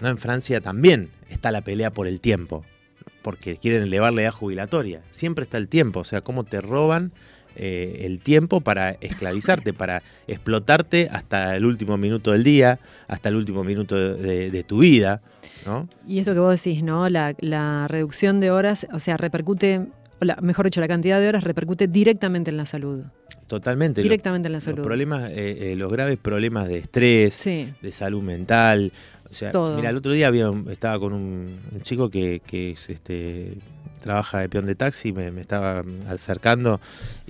¿no? 0.00 0.08
En 0.08 0.18
Francia 0.18 0.60
también 0.60 1.10
está 1.28 1.50
la 1.50 1.62
pelea 1.62 1.90
por 1.92 2.06
el 2.06 2.20
tiempo, 2.20 2.64
porque 3.22 3.56
quieren 3.56 3.82
elevar 3.84 4.12
la 4.12 4.22
edad 4.22 4.32
jubilatoria. 4.32 5.02
Siempre 5.10 5.44
está 5.44 5.58
el 5.58 5.68
tiempo, 5.68 6.00
o 6.00 6.04
sea, 6.04 6.20
cómo 6.20 6.44
te 6.44 6.60
roban 6.60 7.12
eh, 7.62 8.06
el 8.06 8.20
tiempo 8.20 8.62
para 8.62 8.92
esclavizarte, 9.02 9.74
para 9.74 10.02
explotarte 10.26 11.10
hasta 11.12 11.54
el 11.54 11.66
último 11.66 11.98
minuto 11.98 12.32
del 12.32 12.42
día, 12.42 12.78
hasta 13.06 13.28
el 13.28 13.36
último 13.36 13.64
minuto 13.64 13.96
de, 13.96 14.64
tu 14.66 14.78
vida. 14.78 15.20
¿no? 15.66 15.86
Y 16.08 16.20
eso 16.20 16.32
que 16.32 16.40
vos 16.40 16.62
decís, 16.62 16.82
¿no? 16.82 17.10
La, 17.10 17.86
reducción 17.86 18.40
de 18.40 18.50
horas, 18.50 18.86
o 18.94 18.98
sea, 18.98 19.18
repercute, 19.18 19.88
o 20.22 20.42
mejor 20.42 20.64
dicho, 20.64 20.80
la 20.80 20.88
cantidad 20.88 21.20
de 21.20 21.28
horas 21.28 21.44
repercute 21.44 21.86
directamente 21.86 22.50
en 22.50 22.56
la 22.56 22.64
salud. 22.64 23.04
Totalmente. 23.46 24.00
Directamente 24.00 24.46
en 24.46 24.52
la 24.54 24.60
salud. 24.60 24.78
Los 24.78 24.86
problemas, 24.86 25.28
eh, 25.28 25.72
eh, 25.72 25.76
los 25.76 25.92
graves 25.92 26.16
problemas 26.16 26.66
de 26.66 26.78
estrés, 26.78 27.44
de 27.44 27.92
salud 27.92 28.22
mental. 28.22 28.90
O 29.30 29.34
sea, 29.34 29.52
mira, 29.76 29.90
el 29.90 29.96
otro 29.96 30.12
día 30.12 30.28
había, 30.28 30.50
estaba 30.70 30.98
con 30.98 31.12
un, 31.12 31.58
chico 31.82 32.08
que, 32.08 32.40
que 32.46 32.70
es 32.70 32.88
este 32.88 33.58
trabaja 34.00 34.40
de 34.40 34.48
peón 34.48 34.66
de 34.66 34.74
taxi, 34.74 35.12
me, 35.12 35.28
estaba 35.40 35.84
acercando 36.08 36.80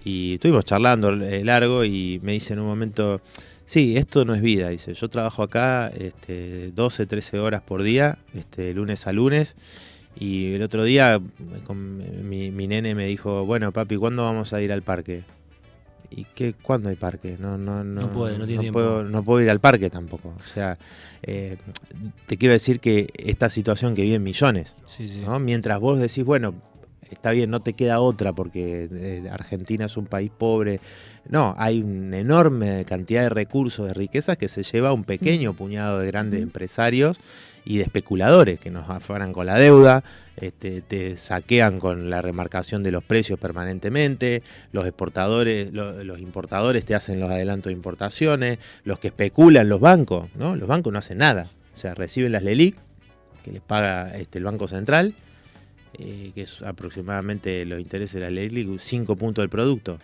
y 0.05 0.35
estuvimos 0.35 0.65
charlando 0.65 1.13
eh, 1.13 1.45
largo 1.45 1.85
y 1.85 2.21
me 2.23 2.33
dice 2.33 2.55
en 2.55 2.61
un 2.61 2.67
momento, 2.67 3.21
sí, 3.65 3.97
esto 3.97 4.25
no 4.25 4.35
es 4.35 4.43
vida, 4.43 4.69
dice, 4.71 4.95
yo 4.95 5.09
trabajo 5.09 5.43
acá 5.43 5.89
este, 5.89 6.71
12, 6.73 7.07
13 7.07 7.39
horas 7.39 7.63
por 7.63 7.83
día, 7.83 8.19
este, 8.35 8.73
lunes 8.75 9.07
a 9.07 9.13
lunes. 9.13 9.57
Y 10.19 10.55
el 10.55 10.63
otro 10.63 10.83
día 10.83 11.21
mi, 11.73 12.51
mi 12.51 12.67
nene 12.67 12.97
me 12.97 13.07
dijo, 13.07 13.47
bueno 13.47 13.71
papi, 13.73 13.97
¿cuándo 13.97 14.25
vamos 14.25 14.53
a 14.53 14.61
ir 14.61 14.73
al 14.73 14.83
parque? 14.83 15.23
¿Y 16.11 16.25
qué, 16.35 16.55
cuándo 16.55 16.89
hay 16.89 16.97
parque? 16.97 17.37
No, 17.39 17.57
no, 17.57 17.85
no, 17.85 18.03
no, 18.03 18.13
puede, 18.13 18.37
no, 18.37 18.47
tiene 18.47 18.73
Puedo, 18.73 19.05
no 19.05 19.23
puedo 19.23 19.41
ir 19.41 19.51
al 19.51 19.61
parque 19.61 19.91
tampoco. 19.91 20.35
O 20.37 20.47
sea, 20.47 20.77
eh, 21.23 21.57
te 22.27 22.37
quiero 22.37 22.53
decir 22.53 22.81
que 22.81 23.09
esta 23.17 23.49
situación 23.49 23.95
que 23.95 24.03
viven 24.03 24.23
millones, 24.23 24.75
mientras 25.41 25.79
vos 25.79 26.01
decís, 26.01 26.25
bueno, 26.25 26.55
está 27.11 27.31
bien, 27.31 27.51
no 27.51 27.61
te 27.61 27.75
queda 27.75 28.01
otra 28.01 28.33
porque 28.33 28.89
eh, 28.91 29.29
Argentina 29.31 29.87
es 29.87 29.97
un 29.97 30.07
país 30.07 30.31
pobre. 30.37 30.81
No, 31.29 31.55
hay 31.59 31.83
una 31.83 32.19
enorme 32.19 32.85
cantidad 32.85 33.23
de 33.23 33.29
recursos, 33.29 33.89
de 33.89 33.95
riquezas 33.95 34.39
que 34.39 34.49
se 34.49 34.63
lleva 34.63 34.93
un 34.93 35.05
pequeño 35.05 35.53
puñado 35.53 35.99
de 35.99 36.07
grandes 36.07 36.43
empresarios 36.43 37.21
y 37.65 37.77
de 37.77 37.83
especuladores 37.85 38.59
que 38.59 38.71
nos 38.71 38.89
afanan 38.89 39.33
con 39.33 39.47
la 39.47 39.57
deuda, 39.57 40.03
este, 40.37 40.81
te 40.81 41.17
saquean 41.17 41.79
con 41.79 42.09
la 42.09 42.23
remarcación 42.23 42.83
de 42.83 42.91
los 42.91 43.05
precios 43.05 43.39
permanentemente, 43.39 44.43
los 44.73 44.87
exportadores, 44.87 45.73
los 45.73 46.19
importadores 46.21 46.85
te 46.85 46.95
hacen 46.95 47.21
los 47.21 47.31
adelantos 47.31 47.71
de 47.71 47.75
importaciones, 47.75 48.59
los 48.85 48.99
que 48.99 49.09
especulan 49.09 49.69
los 49.69 49.81
bancos, 49.81 50.31
¿no? 50.37 50.57
Los 50.57 50.69
bancos 50.69 50.93
no 50.93 50.99
hacen 50.99 51.19
nada. 51.19 51.49
O 51.75 51.79
sea, 51.79 51.95
reciben 51.95 52.33
las 52.33 52.43
LELIC, 52.43 52.77
que 53.45 53.53
les 53.53 53.63
paga 53.63 54.17
este, 54.17 54.39
el 54.39 54.45
Banco 54.45 54.69
Central, 54.69 55.15
eh, 55.99 56.33
que 56.35 56.43
es 56.43 56.63
aproximadamente 56.63 57.65
los 57.65 57.81
intereses 57.81 58.15
de 58.15 58.21
la 58.21 58.31
LELIC, 58.31 58.79
5 58.79 59.17
puntos 59.17 59.43
del 59.43 59.51
producto, 59.51 59.99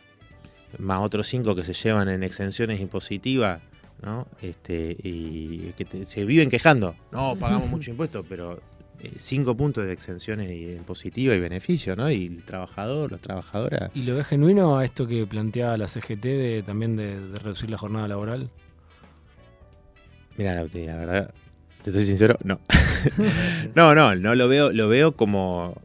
más 0.79 1.01
otros 1.01 1.27
5 1.27 1.55
que 1.55 1.65
se 1.65 1.73
llevan 1.73 2.09
en 2.09 2.23
exenciones 2.23 2.81
impositivas 2.81 3.61
¿no? 4.03 4.27
Este, 4.41 4.97
y 5.03 5.73
que 5.73 5.87
se 6.07 6.25
viven 6.25 6.51
quejando. 6.51 6.95
No, 7.13 7.37
pagamos 7.37 7.69
mucho 7.71 7.91
impuesto, 7.91 8.25
pero 8.29 8.61
eh, 9.01 9.13
cinco 9.19 9.57
puntos 9.57 9.87
de 9.87 9.93
exenciones 9.93 10.83
positivas 10.85 11.37
y 11.37 11.41
beneficios, 11.41 11.97
¿no? 11.97 12.11
Y 12.11 12.27
el 12.27 12.45
trabajador, 12.45 13.13
los 13.13 13.21
trabajadoras. 13.21 13.91
¿Y 13.95 14.03
lo 14.03 14.17
ves 14.17 14.27
genuino 14.27 14.79
a 14.79 14.85
esto 14.85 15.07
que 15.07 15.27
planteaba 15.27 15.77
la 15.77 15.89
CGT 15.89 16.23
de 16.23 16.63
también 16.65 16.97
de, 16.97 17.19
reducir 17.39 17.71
la 17.71 17.79
jornada 17.79 18.09
laboral? 18.09 18.51
Mira, 20.37 20.55
la 20.55 20.65
verdad, 20.65 21.35
te 21.87 21.93
soy 21.93 22.05
sincero, 22.05 22.37
no. 22.43 22.59
no, 23.77 23.95
no, 23.95 24.17
no 24.17 24.35
lo 24.35 24.49
veo, 24.49 24.73
lo 24.73 24.89
veo 24.89 25.13
como 25.13 25.81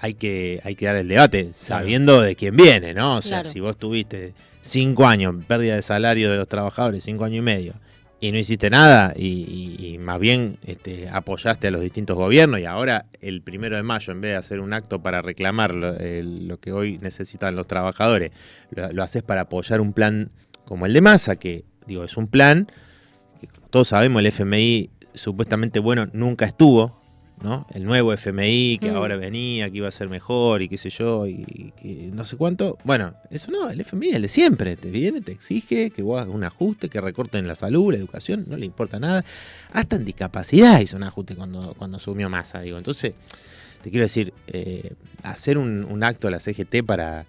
hay 0.00 0.14
que, 0.14 0.62
hay 0.64 0.74
que 0.76 0.86
dar 0.86 0.96
el 0.96 1.08
debate 1.08 1.50
sabiendo 1.52 2.22
de 2.22 2.34
quién 2.36 2.56
viene, 2.56 2.94
¿no? 2.94 3.16
O 3.16 3.22
sea, 3.22 3.44
si 3.44 3.60
vos 3.60 3.76
tuviste 3.76 4.32
cinco 4.62 5.06
años, 5.06 5.34
pérdida 5.46 5.74
de 5.74 5.82
salario 5.82 6.30
de 6.30 6.38
los 6.38 6.48
trabajadores, 6.48 7.04
cinco 7.04 7.26
años 7.26 7.40
y 7.40 7.42
medio, 7.42 7.74
y 8.18 8.32
no 8.32 8.38
hiciste 8.38 8.70
nada, 8.70 9.12
y, 9.14 9.98
más 10.00 10.18
bien 10.18 10.56
este, 10.64 11.10
apoyaste 11.10 11.68
a 11.68 11.70
los 11.70 11.82
distintos 11.82 12.16
gobiernos, 12.16 12.58
y 12.58 12.64
ahora 12.64 13.04
el 13.20 13.42
primero 13.42 13.76
de 13.76 13.82
mayo, 13.82 14.14
en 14.14 14.22
vez 14.22 14.30
de 14.30 14.36
hacer 14.38 14.60
un 14.60 14.72
acto 14.72 15.02
para 15.02 15.20
reclamar 15.20 15.74
lo, 15.74 16.60
que 16.60 16.72
hoy 16.72 16.96
necesitan 16.96 17.56
los 17.56 17.66
trabajadores, 17.66 18.32
lo, 18.70 19.02
haces 19.02 19.22
para 19.22 19.42
apoyar 19.42 19.82
un 19.82 19.92
plan 19.92 20.30
como 20.64 20.86
el 20.86 20.94
de 20.94 21.02
Massa, 21.02 21.36
que 21.36 21.66
digo, 21.86 22.04
es 22.04 22.16
un 22.16 22.26
plan 22.26 22.72
que 23.38 23.48
como 23.48 23.68
todos 23.68 23.88
sabemos 23.88 24.20
el 24.20 24.26
FMI 24.28 24.88
supuestamente 25.20 25.80
bueno 25.80 26.08
nunca 26.12 26.46
estuvo, 26.46 26.98
¿no? 27.42 27.66
El 27.72 27.84
nuevo 27.84 28.12
FMI 28.12 28.78
que 28.80 28.90
mm. 28.90 28.96
ahora 28.96 29.16
venía, 29.16 29.70
que 29.70 29.78
iba 29.78 29.88
a 29.88 29.90
ser 29.90 30.08
mejor 30.08 30.62
y 30.62 30.68
qué 30.68 30.78
sé 30.78 30.90
yo, 30.90 31.26
y, 31.26 31.72
que 31.80 32.10
no 32.12 32.24
sé 32.24 32.36
cuánto. 32.36 32.78
Bueno, 32.84 33.14
eso 33.30 33.50
no, 33.50 33.70
el 33.70 33.80
FMI 33.80 34.08
es 34.08 34.16
el 34.16 34.22
de 34.22 34.28
siempre. 34.28 34.76
Te 34.76 34.90
viene, 34.90 35.20
te 35.20 35.32
exige 35.32 35.90
que 35.90 36.02
vos 36.02 36.20
hagas 36.20 36.34
un 36.34 36.44
ajuste, 36.44 36.88
que 36.88 37.00
recorten 37.00 37.46
la 37.46 37.54
salud, 37.54 37.92
la 37.92 37.98
educación, 37.98 38.46
no 38.48 38.56
le 38.56 38.66
importa 38.66 38.98
nada. 38.98 39.24
Hasta 39.72 39.96
en 39.96 40.04
discapacidad 40.04 40.80
hizo 40.80 40.96
un 40.96 41.02
ajuste 41.02 41.36
cuando, 41.36 41.74
cuando 41.76 41.98
asumió 41.98 42.28
masa, 42.30 42.60
digo. 42.60 42.78
Entonces, 42.78 43.14
te 43.82 43.90
quiero 43.90 44.04
decir, 44.04 44.32
eh, 44.46 44.94
hacer 45.22 45.58
un, 45.58 46.02
acto 46.02 46.28
a 46.28 46.30
la 46.30 46.38
CGT 46.38 46.84
para... 46.84 47.26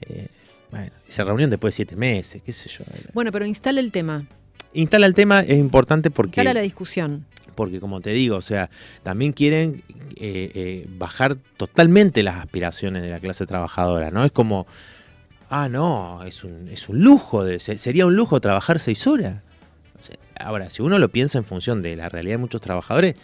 Eh, 0.00 0.28
bueno, 0.70 0.90
esa 1.08 1.24
reunión 1.24 1.50
después 1.50 1.72
de 1.72 1.76
siete 1.76 1.96
meses, 1.96 2.42
qué 2.42 2.52
sé 2.52 2.68
yo. 2.68 2.84
Bueno, 3.12 3.30
pero 3.30 3.46
instala 3.46 3.80
el 3.80 3.92
tema. 3.92 4.26
Instala 4.72 5.06
el 5.06 5.14
tema, 5.14 5.40
es 5.40 5.56
importante 5.56 6.10
porque... 6.10 6.40
Instala 6.40 6.54
la 6.54 6.60
discusión 6.60 7.26
porque 7.54 7.80
como 7.80 8.00
te 8.00 8.10
digo, 8.10 8.36
o 8.36 8.42
sea, 8.42 8.70
también 9.02 9.32
quieren 9.32 9.82
eh, 10.16 10.50
eh, 10.54 10.86
bajar 10.98 11.36
totalmente 11.56 12.22
las 12.22 12.36
aspiraciones 12.36 13.02
de 13.02 13.10
la 13.10 13.20
clase 13.20 13.46
trabajadora, 13.46 14.10
¿no? 14.10 14.24
Es 14.24 14.32
como, 14.32 14.66
ah, 15.50 15.68
no, 15.68 16.22
es 16.24 16.44
un, 16.44 16.68
es 16.68 16.88
un 16.88 17.02
lujo, 17.02 17.44
de, 17.44 17.60
sería 17.60 18.06
un 18.06 18.16
lujo 18.16 18.40
trabajar 18.40 18.78
seis 18.78 19.06
horas. 19.06 19.42
Ahora, 20.38 20.70
si 20.70 20.82
uno 20.82 20.98
lo 20.98 21.08
piensa 21.08 21.38
en 21.38 21.44
función 21.44 21.82
de 21.82 21.96
la 21.96 22.08
realidad 22.08 22.34
de 22.34 22.38
muchos 22.38 22.60
trabajadores, 22.60 23.16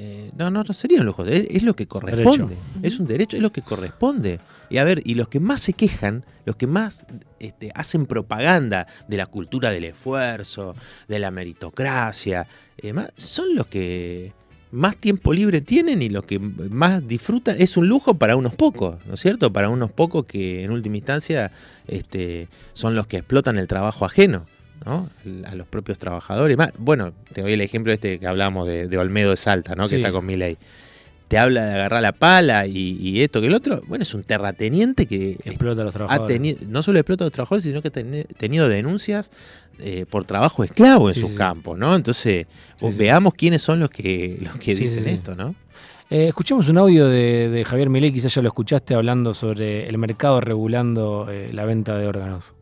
eh, 0.00 0.30
no, 0.36 0.48
no, 0.50 0.62
no 0.62 0.72
sería 0.72 1.00
un 1.00 1.06
lujo, 1.06 1.24
es, 1.24 1.62
lo 1.64 1.74
que 1.74 1.88
corresponde, 1.88 2.56
es 2.82 3.00
un 3.00 3.06
derecho, 3.08 3.36
es 3.36 3.42
lo 3.42 3.50
que 3.50 3.62
corresponde. 3.62 4.38
Y 4.70 4.78
a 4.78 4.84
ver, 4.84 5.02
y 5.04 5.14
los 5.14 5.26
que 5.26 5.40
más 5.40 5.60
se 5.60 5.72
quejan, 5.72 6.24
los 6.44 6.54
que 6.54 6.68
más 6.68 7.06
este, 7.40 7.72
hacen 7.74 8.06
propaganda 8.06 8.86
de 9.08 9.16
la 9.16 9.26
cultura 9.26 9.70
del 9.70 9.84
esfuerzo, 9.84 10.76
de 11.08 11.18
la 11.18 11.32
meritocracia, 11.32 12.46
eh, 12.76 12.94
son 13.16 13.56
los 13.56 13.66
que 13.66 14.32
más 14.70 14.96
tiempo 14.98 15.32
libre 15.32 15.62
tienen 15.62 16.00
y 16.00 16.10
los 16.10 16.24
que 16.24 16.38
más 16.38 17.06
disfrutan. 17.06 17.56
Es 17.58 17.76
un 17.76 17.88
lujo 17.88 18.14
para 18.14 18.36
unos 18.36 18.54
pocos, 18.54 19.04
¿no 19.04 19.14
es 19.14 19.20
cierto? 19.20 19.52
Para 19.52 19.68
unos 19.68 19.90
pocos 19.90 20.26
que 20.26 20.62
en 20.62 20.70
última 20.70 20.96
instancia 20.96 21.50
este, 21.88 22.48
son 22.72 22.94
los 22.94 23.08
que 23.08 23.16
explotan 23.16 23.58
el 23.58 23.66
trabajo 23.66 24.04
ajeno 24.04 24.46
a 24.84 25.54
los 25.54 25.66
propios 25.66 25.98
trabajadores. 25.98 26.56
Bueno, 26.78 27.12
te 27.32 27.42
doy 27.42 27.52
el 27.52 27.60
ejemplo 27.60 27.92
este 27.92 28.18
que 28.18 28.26
hablamos 28.26 28.66
de, 28.66 28.98
Olmedo 28.98 29.30
de 29.30 29.36
Salta, 29.36 29.74
¿no? 29.74 29.88
que 29.88 29.96
está 29.96 30.12
con 30.12 30.24
mi 30.24 30.36
ley. 30.36 30.56
Te 31.28 31.36
habla 31.36 31.66
de 31.66 31.74
agarrar 31.74 32.00
la 32.00 32.12
pala 32.12 32.66
y, 32.66 33.20
esto 33.20 33.42
que 33.42 33.48
el 33.48 33.54
otro. 33.54 33.82
Bueno, 33.86 34.02
es 34.02 34.14
un 34.14 34.22
terrateniente 34.22 35.06
que 35.06 35.32
explota 35.44 35.82
a 35.82 35.84
los 35.84 35.94
trabajadores. 35.94 36.62
no 36.62 36.82
solo 36.82 36.98
explota 36.98 37.24
a 37.24 37.26
los 37.26 37.32
trabajadores, 37.32 37.64
sino 37.64 37.82
que 37.82 37.88
ha 37.88 38.34
tenido 38.38 38.68
denuncias 38.68 39.30
eh, 39.78 40.06
por 40.08 40.24
trabajo 40.24 40.64
esclavo 40.64 41.10
en 41.10 41.14
sus 41.14 41.32
campos, 41.32 41.76
¿no? 41.78 41.94
Entonces, 41.94 42.46
veamos 42.96 43.34
quiénes 43.34 43.60
son 43.60 43.80
los 43.80 43.90
que, 43.90 44.38
los 44.40 44.56
que 44.56 44.74
dicen 44.74 45.06
esto, 45.06 45.36
¿no? 45.36 45.54
Eh, 46.10 46.28
escuchamos 46.28 46.68
un 46.70 46.78
audio 46.78 47.06
de, 47.06 47.62
Javier 47.66 47.90
Milei, 47.90 48.10
quizás 48.10 48.34
ya 48.34 48.40
lo 48.40 48.48
escuchaste 48.48 48.94
hablando 48.94 49.34
sobre 49.34 49.86
el 49.88 49.98
mercado 49.98 50.40
regulando 50.40 51.26
eh, 51.30 51.50
la 51.52 51.66
venta 51.66 51.98
de 51.98 52.06
órganos. 52.06 52.54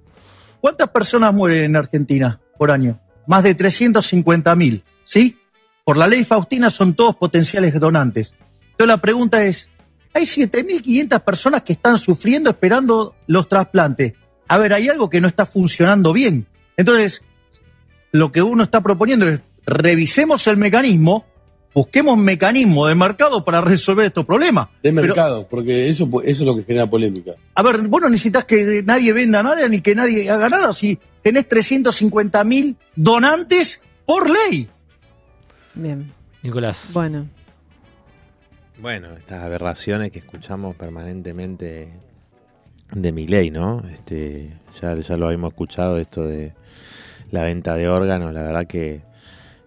¿Cuántas 0.61 0.88
personas 0.90 1.35
mueren 1.35 1.64
en 1.64 1.77
Argentina 1.77 2.40
por 2.59 2.71
año? 2.71 3.01
Más 3.27 3.42
de 3.42 3.55
350 3.55 4.55
mil, 4.57 4.85
¿sí? 5.05 5.38
Por 5.85 5.97
la 5.97 6.07
ley 6.07 6.25
Faustina 6.25 6.71
son 6.71 6.95
todos 6.95 7.16
potenciales 7.16 7.79
donantes. 7.79 8.35
Pero 8.77 8.87
la 8.87 9.01
pregunta 9.01 9.45
es, 9.45 9.71
hay 10.12 10.25
7.500 10.25 11.21
personas 11.21 11.62
que 11.62 11.75
están 11.75 11.99
sufriendo 11.99 12.51
esperando 12.51 13.14
los 13.27 13.49
trasplantes. 13.49 14.14
A 14.49 14.59
ver, 14.59 14.73
hay 14.73 14.88
algo 14.88 15.11
que 15.11 15.21
no 15.21 15.29
está 15.29 15.47
funcionando 15.47 16.12
bien. 16.12 16.47
Entonces, 16.77 17.23
lo 18.12 18.33
que 18.33 18.42
uno 18.42 18.64
está 18.64 18.81
proponiendo 18.81 19.29
es, 19.29 19.40
revisemos 19.66 20.47
el 20.47 20.57
mecanismo 20.57 21.27
busquemos 21.77 22.17
mecanismos 22.17 22.89
de 22.89 22.95
mercado 22.95 23.45
para 23.45 23.61
resolver 23.61 24.07
estos 24.07 24.25
problemas. 24.25 24.69
De 24.83 24.93
mercado, 24.93 25.47
porque 25.47 25.91
eso, 25.91 26.09
eso 26.25 26.25
es 26.25 26.41
lo 26.41 26.57
que 26.57 26.65
genera 26.65 26.87
polémica. 26.87 27.33
A 27.55 27.62
ver, 27.62 27.87
vos 27.87 28.01
no 28.01 28.09
necesitas 28.09 28.47
que 28.47 28.83
nadie 28.83 29.12
venda 29.12 29.43
nada 29.43 29.69
ni 29.69 29.83
que 29.83 29.95
nadie 29.95 30.31
haga 30.31 30.49
nada 30.49 30.73
si 30.73 30.99
tenés 31.21 31.47
350 31.47 32.43
mil 32.45 32.79
donantes 32.95 33.83
por 34.07 34.31
ley. 34.31 34.71
Bien. 35.75 36.11
Nicolás. 36.43 36.93
Bueno. 36.95 37.29
Bueno, 38.79 39.12
estas 39.12 39.45
aberraciones 39.45 40.11
que 40.11 40.21
escuchamos 40.21 40.77
permanentemente 40.77 41.93
de 42.91 43.12
mi 43.12 43.27
ley, 43.27 43.51
¿no? 43.51 43.83
Este, 43.93 44.51
ya, 44.81 44.95
ya 44.95 45.17
lo 45.19 45.27
habíamos 45.27 45.51
escuchado, 45.51 45.99
esto 45.99 46.25
de 46.27 46.55
la 47.31 47.45
venta 47.45 47.75
de 47.75 47.87
órganos, 47.87 48.33
la 48.33 48.43
verdad 48.43 48.67
que, 48.67 49.03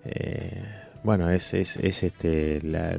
eh, 0.06 0.79
bueno, 1.04 1.30
es, 1.30 1.54
es, 1.54 1.78
es 1.78 2.04
este, 2.04 2.62
la, 2.62 2.96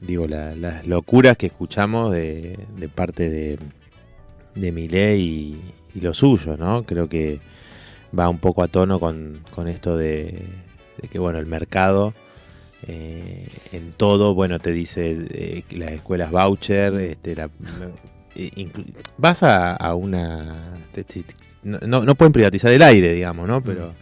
digo, 0.00 0.26
las 0.26 0.86
locuras 0.86 1.36
que 1.36 1.46
escuchamos 1.46 2.12
de, 2.12 2.58
parte 2.94 3.28
de, 3.30 3.58
de 4.54 5.16
y, 5.16 6.00
lo 6.00 6.14
suyo, 6.14 6.56
¿no? 6.56 6.84
Creo 6.84 7.08
que 7.08 7.40
va 8.16 8.28
un 8.28 8.38
poco 8.38 8.62
a 8.62 8.68
tono 8.68 9.00
con, 9.00 9.40
con 9.50 9.68
esto 9.68 9.96
de, 9.96 10.44
que, 11.10 11.18
bueno, 11.18 11.38
el 11.38 11.46
mercado... 11.46 12.14
Eh, 12.88 13.46
en 13.72 13.92
todo, 13.92 14.34
bueno, 14.34 14.58
te 14.58 14.72
dice 14.72 15.14
eh, 15.34 15.64
las 15.72 15.92
escuelas 15.92 16.30
voucher, 16.30 16.94
este, 16.94 17.36
la, 17.36 17.50
vas 19.18 19.42
a, 19.42 19.94
una... 19.94 20.78
no, 21.62 21.78
no, 22.04 22.14
pueden 22.14 22.32
privatizar 22.32 22.72
el 22.72 22.80
aire, 22.80 23.12
digamos, 23.12 23.46
¿no? 23.46 23.62
Pero... 23.62 23.92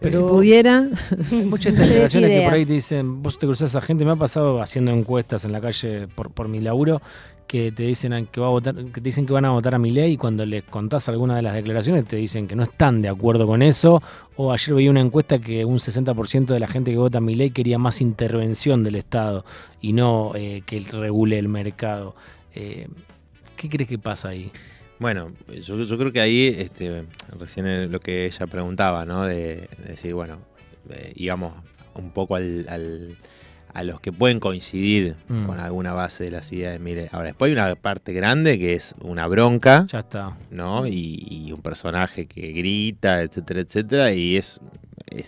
Pero 0.00 0.18
si 0.18 0.24
pudiera. 0.24 0.88
Muchas 1.44 1.76
declaraciones 1.76 2.30
que 2.30 2.44
por 2.44 2.54
ahí 2.54 2.64
te 2.64 2.72
dicen, 2.72 3.22
vos 3.22 3.38
te 3.38 3.46
cruzás 3.46 3.74
a 3.74 3.80
gente, 3.80 4.04
me 4.04 4.12
ha 4.12 4.16
pasado 4.16 4.62
haciendo 4.62 4.92
encuestas 4.92 5.44
en 5.44 5.52
la 5.52 5.60
calle 5.60 6.08
por, 6.08 6.30
por 6.30 6.48
mi 6.48 6.60
laburo, 6.60 7.02
que 7.48 7.72
te 7.72 7.84
dicen 7.84 8.28
que 8.30 8.40
va 8.40 8.46
a 8.46 8.50
votar, 8.50 8.74
que 8.76 9.00
te 9.00 9.00
dicen 9.00 9.26
que 9.26 9.32
van 9.32 9.46
a 9.46 9.50
votar 9.50 9.74
a 9.74 9.78
mi 9.78 9.90
ley 9.90 10.12
y 10.12 10.16
cuando 10.16 10.44
les 10.44 10.62
contás 10.64 11.08
alguna 11.08 11.34
de 11.34 11.42
las 11.42 11.54
declaraciones 11.54 12.04
te 12.04 12.16
dicen 12.16 12.46
que 12.46 12.54
no 12.54 12.62
están 12.62 13.00
de 13.00 13.08
acuerdo 13.08 13.46
con 13.46 13.62
eso. 13.62 14.02
O 14.36 14.52
ayer 14.52 14.74
veía 14.74 14.90
una 14.90 15.00
encuesta 15.00 15.38
que 15.38 15.64
un 15.64 15.78
60% 15.78 16.46
de 16.46 16.60
la 16.60 16.68
gente 16.68 16.92
que 16.92 16.98
vota 16.98 17.18
a 17.18 17.20
mi 17.22 17.34
ley 17.34 17.50
quería 17.50 17.78
más 17.78 18.00
intervención 18.00 18.84
del 18.84 18.96
Estado 18.96 19.44
y 19.80 19.94
no 19.94 20.32
eh, 20.34 20.62
que 20.64 20.80
regule 20.80 21.38
el 21.38 21.48
mercado. 21.48 22.14
Eh, 22.54 22.86
¿Qué 23.56 23.68
crees 23.68 23.88
que 23.88 23.98
pasa 23.98 24.28
ahí? 24.28 24.52
Bueno, 24.98 25.32
yo, 25.62 25.98
creo 25.98 26.12
que 26.12 26.20
ahí, 26.20 26.54
este, 26.58 27.04
recién 27.38 27.92
lo 27.92 28.00
que 28.00 28.26
ella 28.26 28.46
preguntaba, 28.46 29.04
¿no? 29.04 29.24
De, 29.24 29.68
decir, 29.86 30.14
bueno, 30.14 30.38
eh, 30.90 31.12
íbamos 31.16 31.54
un 31.94 32.10
poco 32.10 32.36
al, 32.36 33.16
a 33.72 33.82
los 33.84 34.00
que 34.00 34.12
pueden 34.12 34.40
coincidir 34.40 35.14
mm. 35.28 35.46
con 35.46 35.60
alguna 35.60 35.92
base 35.92 36.24
de 36.24 36.30
las 36.30 36.50
ideas. 36.52 36.80
Mire, 36.80 37.08
ahora 37.12 37.28
después 37.28 37.48
hay 37.48 37.52
una 37.52 37.74
parte 37.76 38.12
grande 38.12 38.58
que 38.58 38.74
es 38.74 38.94
una 39.00 39.26
bronca. 39.26 39.86
Ya 39.88 40.00
está. 40.00 40.36
¿No? 40.50 40.86
Y, 40.86 41.24
y 41.30 41.52
un 41.52 41.62
personaje 41.62 42.26
que 42.26 42.52
grita, 42.52 43.22
etcétera, 43.22 43.60
etcétera. 43.60 44.12
Y 44.12 44.36
es 44.36 44.60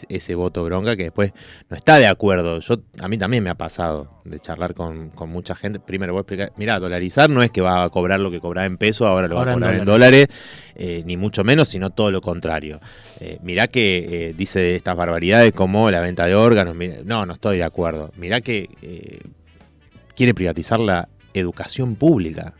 ese 0.08 0.34
voto 0.34 0.64
bronca 0.64 0.96
que 0.96 1.04
después 1.04 1.32
no 1.68 1.76
está 1.76 1.98
de 1.98 2.06
acuerdo. 2.06 2.60
Yo 2.60 2.76
A 3.00 3.08
mí 3.08 3.18
también 3.18 3.42
me 3.44 3.50
ha 3.50 3.54
pasado 3.54 4.20
de 4.24 4.40
charlar 4.40 4.74
con, 4.74 5.12
mucha 5.28 5.54
gente. 5.54 5.80
Primero 5.80 6.12
voy 6.12 6.20
a 6.20 6.22
explicar, 6.22 6.52
mira, 6.56 6.78
dolarizar 6.78 7.30
no 7.30 7.42
es 7.42 7.50
que 7.50 7.60
va 7.60 7.84
a 7.84 7.90
cobrar 7.90 8.20
lo 8.20 8.30
que 8.30 8.40
cobraba 8.40 8.66
en 8.66 8.76
pesos, 8.76 9.06
ahora 9.06 9.28
lo 9.28 9.36
va 9.36 9.50
a 9.50 9.54
cobrar 9.54 9.74
en 9.74 9.84
dólares, 9.84 10.28
eh, 10.74 11.02
ni 11.04 11.16
mucho 11.16 11.44
menos, 11.44 11.68
sino 11.68 11.90
todo 11.90 12.10
lo 12.10 12.20
contrario. 12.20 12.80
Eh, 13.20 13.38
mirá 13.42 13.68
que 13.68 14.28
eh, 14.28 14.34
dice 14.36 14.76
estas 14.76 14.96
barbaridades 14.96 15.52
como 15.52 15.90
la 15.90 16.00
venta 16.00 16.26
de 16.26 16.34
órganos. 16.34 16.74
no, 17.04 17.26
no 17.26 17.32
estoy 17.32 17.58
de 17.58 17.64
acuerdo. 17.64 18.10
Mirá 18.16 18.40
que 18.40 18.68
quiere 20.14 20.34
privatizar 20.34 20.80
la 20.80 21.08
educación 21.34 21.94
pública. 21.96 22.54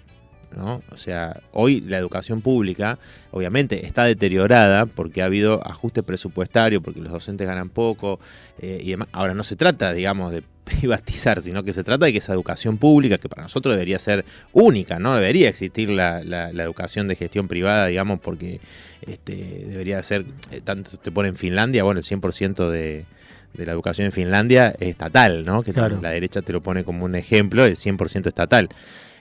¿No? 0.57 0.83
O 0.91 0.97
sea, 0.97 1.41
hoy 1.53 1.81
la 1.81 1.99
educación 1.99 2.41
pública 2.41 2.99
obviamente 3.31 3.87
está 3.87 4.05
deteriorada 4.05 4.87
porque 4.87 5.23
ha 5.23 5.27
habido 5.27 5.67
ajuste 5.67 6.03
presupuestario, 6.03 6.81
porque 6.81 7.01
los 7.01 7.13
docentes 7.13 7.47
ganan 7.47 7.69
poco 7.69 8.21
eh, 8.59 8.81
y 8.83 8.91
demás. 8.91 9.09
Ahora 9.13 9.35
no 9.35 9.45
se 9.45 9.57
trata, 9.57 9.93
digamos, 9.93 10.33
de 10.33 10.43
privatizar, 10.65 11.41
sino 11.41 11.63
que 11.63 11.73
se 11.73 11.85
trata 11.85 12.07
de 12.07 12.13
que 12.13 12.19
esa 12.19 12.33
educación 12.33 12.79
pública, 12.79 13.19
que 13.19 13.29
para 13.29 13.43
nosotros 13.43 13.75
debería 13.75 13.99
ser 13.99 14.25
única, 14.53 14.99
no 14.99 15.15
debería 15.15 15.49
existir 15.49 15.91
la, 15.91 16.21
educación 16.51 17.09
de 17.09 17.17
gestión 17.17 17.49
privada, 17.49 17.87
digamos, 17.87 18.21
porque 18.21 18.61
este, 19.07 19.65
debería 19.67 20.03
ser, 20.03 20.27
eh, 20.51 20.61
tanto 20.63 20.97
te 20.99 21.11
pone 21.11 21.29
en 21.29 21.37
Finlandia, 21.37 21.83
bueno, 21.85 22.01
el 22.01 22.07
100% 22.07 22.69
de, 22.71 23.05
de 23.55 23.67
la 23.67 23.73
educación 23.73 24.07
en 24.07 24.13
Finlandia 24.13 24.75
es 24.79 24.89
estatal, 24.89 25.45
¿no? 25.45 25.63
Que 25.63 25.73
la 25.73 26.11
derecha 26.11 26.43
te 26.43 26.53
lo 26.53 26.63
pone 26.63 26.85
como 26.85 27.05
un 27.05 27.15
ejemplo, 27.15 27.65
es 27.65 27.85
100% 27.85 28.27
estatal. 28.27 28.69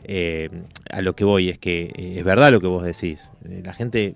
Eh, 0.03 0.49
a 0.89 1.01
lo 1.01 1.15
que 1.15 1.23
voy 1.23 1.49
es 1.49 1.57
que 1.57 1.91
eh, 1.95 2.15
es 2.17 2.23
verdad 2.23 2.51
lo 2.51 2.61
que 2.61 2.67
vos 2.67 2.83
decís. 2.83 3.29
Eh, 3.45 3.61
la 3.63 3.73
gente 3.73 4.15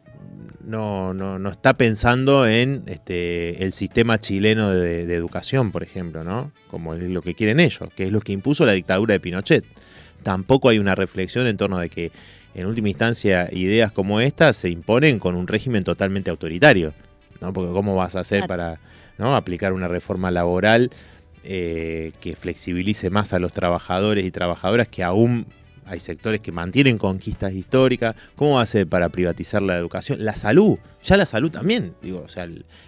no, 0.63 1.13
no, 1.13 1.49
está 1.49 1.75
pensando 1.75 2.47
en 2.47 2.83
este, 2.87 3.63
el 3.63 3.73
sistema 3.73 4.17
chileno 4.17 4.71
de, 4.71 5.13
educación, 5.13 5.71
por 5.71 5.83
ejemplo, 5.83 6.23
¿no? 6.23 6.51
Como 6.67 6.93
es 6.93 7.03
lo 7.03 7.21
que 7.21 7.35
quieren 7.35 7.59
ellos, 7.59 7.89
que 7.95 8.03
es 8.03 8.11
lo 8.11 8.21
que 8.21 8.31
impuso 8.31 8.65
la 8.65 8.71
dictadura 8.71 9.13
de 9.13 9.19
Pinochet. 9.19 9.65
Tampoco 10.23 10.69
hay 10.69 10.79
una 10.79 10.95
reflexión 10.95 11.47
en 11.47 11.57
torno 11.57 11.79
de 11.79 11.89
que, 11.89 12.11
en 12.55 12.65
última 12.65 12.87
instancia, 12.87 13.49
ideas 13.51 13.91
como 13.91 14.21
estas 14.21 14.55
se 14.55 14.69
imponen 14.69 15.19
con 15.19 15.35
un 15.35 15.47
régimen 15.47 15.83
totalmente 15.83 16.29
autoritario. 16.29 16.93
¿no? 17.41 17.51
Porque 17.51 17.73
¿cómo 17.73 17.95
vas 17.95 18.15
a 18.15 18.21
hacer 18.21 18.47
para 18.47 18.79
¿no? 19.17 19.35
aplicar 19.35 19.73
una 19.73 19.89
reforma 19.89 20.31
laboral 20.31 20.91
que 21.43 22.37
flexibilice 22.39 23.09
más 23.09 23.33
a 23.33 23.39
los 23.39 23.51
trabajadores 23.51 24.23
y 24.23 24.31
trabajadoras 24.31 24.87
que 24.87 25.03
aún 25.03 25.45
hay 25.85 25.99
sectores 25.99 26.41
que 26.41 26.51
mantienen 26.51 26.97
conquistas 26.97 27.53
históricas. 27.53 28.15
¿Cómo 28.35 28.63
ser 28.65 28.87
para 28.87 29.09
privatizar 29.09 29.61
la 29.61 29.77
educación? 29.77 30.23
La 30.23 30.35
salud, 30.35 30.77
ya 31.03 31.17
la 31.17 31.25
salud 31.25 31.51
también. 31.51 31.93
Digo, 32.01 32.21
o 32.25 32.27
sea, 32.27 32.47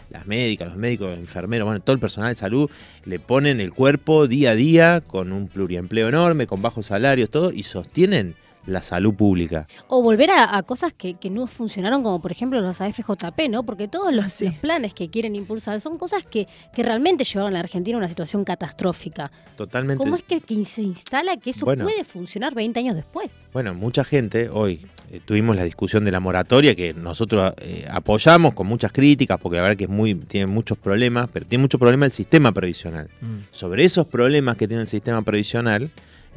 las 0.10 0.26
médicas, 0.26 0.70
los 0.70 0.78
médicos, 0.78 1.10
los 1.10 1.20
enfermeros, 1.20 1.66
bueno, 1.66 1.82
todo 1.82 1.94
el 1.94 2.00
personal 2.00 2.34
de 2.34 2.40
salud 2.40 2.70
le 3.04 3.20
ponen 3.20 3.60
el 3.60 3.74
cuerpo 3.74 4.28
día 4.28 4.52
a 4.52 4.56
día 4.56 5.02
con 5.02 5.32
un 5.32 5.48
pluriempleo 5.48 6.10
enorme, 6.10 6.48
con 6.48 6.62
bajos 6.62 6.88
salarios, 6.88 7.30
todo, 7.30 7.52
y 7.52 7.64
sostienen 7.64 8.36
la 8.66 8.82
salud 8.82 9.14
pública. 9.14 9.68
O 9.88 10.02
volver 10.02 10.30
a, 10.32 10.62
cosas 10.64 10.94
que, 10.94 11.16
no 11.30 11.48
funcionaron, 11.48 12.04
como 12.04 12.22
por 12.22 12.32
ejemplo 12.32 12.62
los 12.62 12.82
AFJP, 12.82 13.50
¿no? 13.50 13.64
Porque 13.64 13.88
todos 13.88 14.14
los, 14.14 14.36
planes 14.62 14.94
que 14.94 15.10
quieren 15.10 15.36
impulsar 15.36 15.82
son 15.82 15.98
cosas 15.98 16.24
que, 16.24 16.48
que, 16.74 16.84
realmente 16.84 17.24
llevaron 17.24 17.52
a 17.52 17.54
la 17.54 17.60
Argentina 17.60 17.98
a 17.98 18.00
una 18.00 18.10
situación 18.10 18.44
catastrófica. 18.44 19.32
Totalmente. 19.56 20.04
¿Cómo 20.04 20.16
es 20.16 20.24
que, 20.24 20.42
se 20.66 20.82
instala 20.82 21.38
que 21.38 21.52
eso 21.52 21.66
puede 21.66 22.04
funcionar 22.04 22.54
20 22.54 22.80
años 22.80 22.96
después? 22.96 23.36
Bueno, 23.54 23.74
mucha 23.74 24.04
gente 24.04 24.50
hoy 24.50 24.86
eh, 25.12 25.22
tuvimos 25.24 25.56
la 25.56 25.64
discusión 25.64 26.04
de 26.04 26.12
la 26.12 26.20
moratoria 26.20 26.76
que 26.76 26.94
nosotros 26.94 27.54
eh, 27.58 27.88
apoyamos 27.90 28.54
con 28.54 28.68
muchas 28.68 28.92
críticas, 28.92 29.40
porque 29.40 29.58
la 29.58 29.64
verdad 29.64 29.78
que 29.78 29.86
es 29.86 29.90
muy, 29.90 30.16
tiene 30.16 30.48
muchos 30.48 30.78
problemas, 30.78 31.30
pero 31.32 31.46
tiene 31.46 31.62
mucho 31.62 31.80
problema 31.80 32.06
el 32.06 32.12
sistema 32.12 32.52
previsional. 32.52 33.10
Mm. 33.22 33.36
Sobre 33.52 33.84
esos 33.84 34.08
problemas 34.08 34.58
que 34.58 34.68
tiene 34.68 34.82
el 34.82 34.88
sistema 34.88 35.22
previsional, 35.22 35.92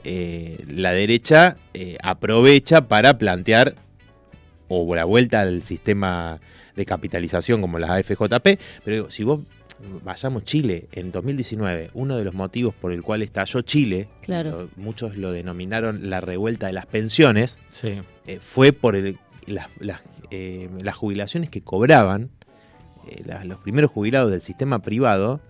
eh, 0.05 0.65
la 0.69 0.93
derecha 0.93 1.57
eh, 1.75 1.97
aprovecha 2.03 2.89
para 2.89 3.19
plantear 3.19 3.75
o 4.69 4.95
la 4.95 5.05
vuelta 5.05 5.41
al 5.41 5.63
sistema 5.63 6.41
de 6.77 6.87
capitalización 6.87 7.61
como 7.61 7.79
las 7.79 7.91
AFJP, 7.91 8.61
pero 8.85 9.11
si 9.11 9.25
vos 9.25 9.41
vayamos 10.05 10.45
Chile 10.45 10.89
en 10.93 11.13
2019, 11.13 11.91
uno 11.95 12.17
de 12.17 12.25
los 12.25 12.35
motivos 12.35 12.75
por 12.75 12.93
el 12.93 13.03
cual 13.03 13.23
estalló 13.23 13.63
Chile, 13.63 14.09
muchos 14.77 15.17
lo 15.17 15.33
denominaron 15.33 16.11
la 16.11 16.21
revuelta 16.21 16.67
de 16.67 16.73
las 16.73 16.87
pensiones, 16.87 17.59
eh, 17.83 18.39
fue 18.41 18.73
por 18.73 18.97
las, 19.47 19.69
jubilaciones 20.95 21.51
que 21.51 21.63
cobraban 21.63 22.31
los 23.45 23.59
primeros 23.61 23.91
jubilados 23.91 24.31
del 24.31 24.43
sistema 24.43 24.81
privado 24.81 25.41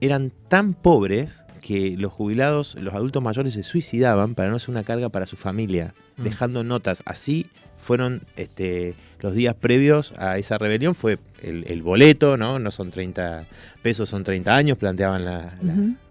eran 0.00 0.32
tan 0.48 0.74
pobres 0.74 1.43
que 1.64 1.96
los 1.96 2.12
jubilados, 2.12 2.76
los 2.78 2.92
adultos 2.92 3.22
mayores 3.22 3.54
se 3.54 3.62
suicidaban 3.62 4.34
para 4.34 4.50
no 4.50 4.58
ser 4.58 4.68
una 4.68 4.84
carga 4.84 5.08
para 5.08 5.24
su 5.24 5.36
familia, 5.36 5.94
mm. 6.18 6.22
dejando 6.24 6.62
notas. 6.62 7.02
Así 7.06 7.46
fueron 7.78 8.20
este, 8.36 8.94
los 9.20 9.32
días 9.32 9.54
previos 9.54 10.12
a 10.18 10.36
esa 10.36 10.58
rebelión, 10.58 10.94
fue 10.94 11.18
el, 11.40 11.82
boleto, 11.82 12.36
¿no? 12.36 12.58
No 12.58 12.70
son 12.70 12.90
30 12.90 13.46
pesos, 13.80 14.10
son 14.10 14.24
30 14.24 14.54
años, 14.54 14.76
planteaban 14.76 15.24
las 15.24 15.54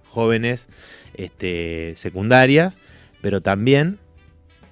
jóvenes 0.09 0.69
este, 1.13 1.93
secundarias, 1.97 2.79
pero 3.21 3.41
también 3.41 3.99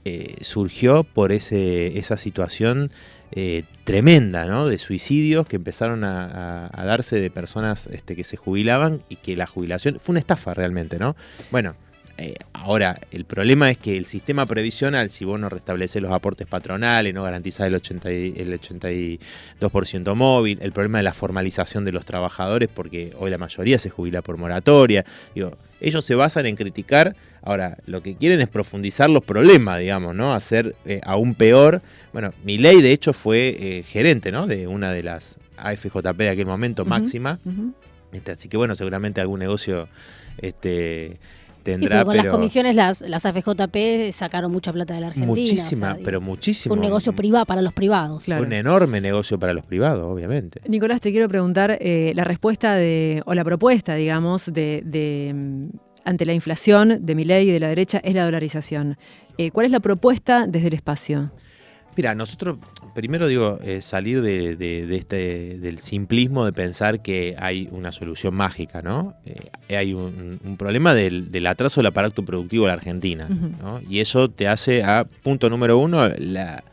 eh, 0.04 0.38
surgió 0.42 1.04
por 1.04 1.32
ese, 1.32 2.00
esa 2.00 2.18
situación 2.18 2.90
eh, 3.34 3.64
tremenda, 3.84 4.46
¿no? 4.46 4.68
De 4.68 4.78
suicidios 4.78 5.48
que 5.48 5.56
empezaron 5.56 6.04
a, 6.04 6.70
darse 6.86 7.20
de 7.20 7.32
personas 7.32 7.88
este, 7.88 8.16
que 8.16 8.24
se 8.24 8.38
jubilaban 8.38 9.02
y 9.10 9.16
que 9.18 9.36
la 9.36 9.48
jubilación 9.48 10.00
fue 10.02 10.14
una 10.14 10.20
estafa 10.20 10.54
realmente, 10.54 11.00
¿no? 11.00 11.16
Bueno, 11.50 11.76
eh, 12.18 12.36
ahora, 12.54 13.00
el 13.12 13.26
problema 13.26 13.70
es 13.70 13.78
que 13.78 13.98
el 13.98 14.06
sistema 14.06 14.46
previsional, 14.46 15.10
si 15.10 15.26
vos 15.26 15.40
no 15.40 15.50
restableces 15.50 16.02
los 16.02 16.12
aportes 16.12 16.48
patronales, 16.48 17.14
no 17.14 17.24
garantizás 17.24 17.68
el, 17.68 17.76
80 17.76 18.10
el 18.10 18.60
82% 18.60 20.16
móvil, 20.16 20.60
el 20.62 20.72
problema 20.72 21.00
de 21.00 21.04
la 21.04 21.14
formalización 21.14 21.86
de 21.86 21.92
los 21.92 22.06
trabajadores, 22.06 22.70
porque 22.74 23.14
hoy 23.18 23.32
la 23.32 23.38
mayoría 23.38 23.80
se 23.80 23.90
jubila 23.90 24.22
por 24.22 24.38
moratoria, 24.38 25.06
digo, 25.34 25.58
ellos 25.80 26.06
se 26.06 26.16
basan 26.16 26.46
en 26.46 26.56
criticar, 26.56 27.16
ahora, 27.42 27.78
lo 27.88 28.04
que 28.04 28.16
quieren 28.16 28.40
es 28.40 28.48
profundizar 28.48 29.10
los 29.10 29.24
problemas, 29.24 29.80
digamos, 29.80 30.16
¿no? 30.16 30.34
Hacer 30.34 30.76
eh, 30.86 31.02
aún 31.04 31.34
peor. 31.34 31.82
Bueno, 32.14 32.34
mi 32.44 32.60
ley 32.60 32.82
de 32.82 32.92
hecho 32.92 33.14
fue 33.14 33.58
eh, 33.60 33.84
gerente, 33.84 34.32
¿no? 34.32 34.46
De 34.46 34.68
una 34.68 34.92
de 34.92 35.02
las 35.02 35.40
AFJP 35.58 36.18
de 36.18 36.30
aquel 36.30 36.46
momento, 36.46 36.86
máxima. 36.86 37.40
Este, 38.12 38.32
así 38.32 38.48
que 38.50 38.58
bueno, 38.58 38.76
seguramente 38.76 39.22
algún 39.22 39.40
negocio 39.40 39.88
este, 40.38 41.18
tendrá. 41.64 42.04
con 42.04 42.18
las 42.18 42.28
comisiones 42.28 42.76
las, 42.76 43.02
las 43.02 43.26
AFJP 43.26 44.12
sacaron 44.12 44.52
mucha 44.52 44.72
plata 44.74 44.94
de 44.94 45.02
la 45.02 45.08
Argentina. 45.08 45.28
Muchísima, 45.28 45.98
pero 46.04 46.22
muchísimo. 46.22 46.74
Un 46.74 46.82
negocio 46.82 47.14
privado 47.14 47.46
para 47.46 47.62
los 47.62 47.74
privados. 47.74 48.28
Un 48.28 48.54
enorme 48.54 49.02
negocio 49.02 49.40
para 49.40 49.54
los 49.54 49.66
privados, 49.66 50.10
obviamente. 50.10 50.62
Nicolás, 50.68 51.02
te 51.02 51.12
quiero 51.12 51.28
preguntar 51.28 51.78
eh, 51.80 52.12
la 52.16 52.24
respuesta 52.24 52.76
de, 52.76 53.22
o 53.26 53.34
la 53.34 53.44
propuesta, 53.44 53.96
digamos, 53.96 54.52
de, 54.54 55.32
mm, 55.34 55.78
ante 56.06 56.26
la 56.26 56.34
inflación 56.34 57.06
de 57.06 57.16
mi 57.16 57.26
ley 57.26 57.50
y 57.50 57.52
de 57.52 57.60
la 57.60 57.68
derecha 57.68 58.00
es 58.04 58.16
la 58.16 58.26
dolarización. 58.26 58.98
Eh, 59.38 59.52
¿Cuál 59.52 59.66
es 59.66 59.72
la 59.72 59.80
propuesta 59.80 60.46
desde 60.48 60.68
el 60.68 60.74
espacio? 60.74 61.32
Mira, 61.96 62.16
nosotros 62.16 62.58
primero 62.94 63.28
digo 63.28 63.60
eh, 63.64 63.82
salir 63.82 64.22
de, 64.22 64.88
este 64.96 65.60
del 65.60 65.80
simplismo 65.80 66.46
de 66.46 66.54
pensar 66.54 67.02
que 67.02 67.36
hay 67.38 67.68
una 67.72 67.92
solución 67.92 68.34
mágica, 68.34 68.82
¿no? 68.82 69.16
Eh, 69.26 69.76
hay 69.76 69.94
un, 69.94 70.40
problema 70.58 70.94
del, 70.94 71.46
atraso 71.48 71.82
del 71.82 71.88
aparato 71.88 72.24
productivo 72.24 72.66
de 72.66 72.68
la 72.70 72.76
Argentina, 72.76 73.28
¿no? 73.28 73.82
Y 73.90 74.00
eso 74.00 74.30
te 74.30 74.48
hace 74.48 74.84
a 74.84 75.06
punto 75.24 75.50
número 75.50 75.78
uno 75.78 76.08
la 76.08 76.64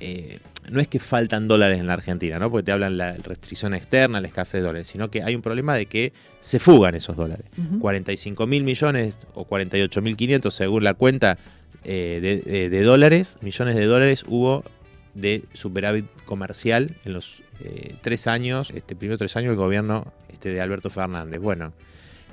eh, 0.00 0.38
no 0.70 0.80
es 0.80 0.88
que 0.88 0.98
faltan 0.98 1.48
dólares 1.48 1.80
en 1.80 1.86
la 1.86 1.94
Argentina, 1.94 2.38
¿no? 2.38 2.50
Porque 2.50 2.64
te 2.64 2.72
hablan 2.72 2.96
la 2.96 3.14
restricción 3.14 3.74
externa, 3.74 4.20
la 4.20 4.28
escasez 4.28 4.60
de 4.60 4.66
dólares, 4.66 4.88
sino 4.88 5.10
que 5.10 5.22
hay 5.22 5.34
un 5.34 5.42
problema 5.42 5.74
de 5.74 5.86
que 5.86 6.12
se 6.38 6.58
fugan 6.58 6.94
esos 6.94 7.16
dólares. 7.16 7.46
45 7.80 8.46
mil 8.46 8.62
millones 8.62 9.14
o 9.34 9.44
48 9.44 10.02
mil 10.02 10.16
500 10.16 10.54
según 10.54 10.84
la 10.84 10.94
cuenta 10.94 11.38
eh, 11.84 12.68
de, 12.70 12.82
dólares, 12.82 13.38
millones 13.40 13.76
de 13.76 13.84
dólares 13.84 14.24
hubo 14.26 14.64
de 15.14 15.44
superávit 15.52 16.06
comercial 16.24 16.96
en 17.04 17.12
los 17.12 17.42
eh, 17.60 17.96
tres 18.00 18.26
años, 18.26 18.70
este 18.74 18.94
primeros 18.94 19.18
tres 19.18 19.36
años 19.36 19.50
del 19.50 19.56
gobierno 19.56 20.12
este, 20.28 20.50
de 20.50 20.60
Alberto 20.60 20.90
Fernández. 20.90 21.40
Bueno, 21.40 21.72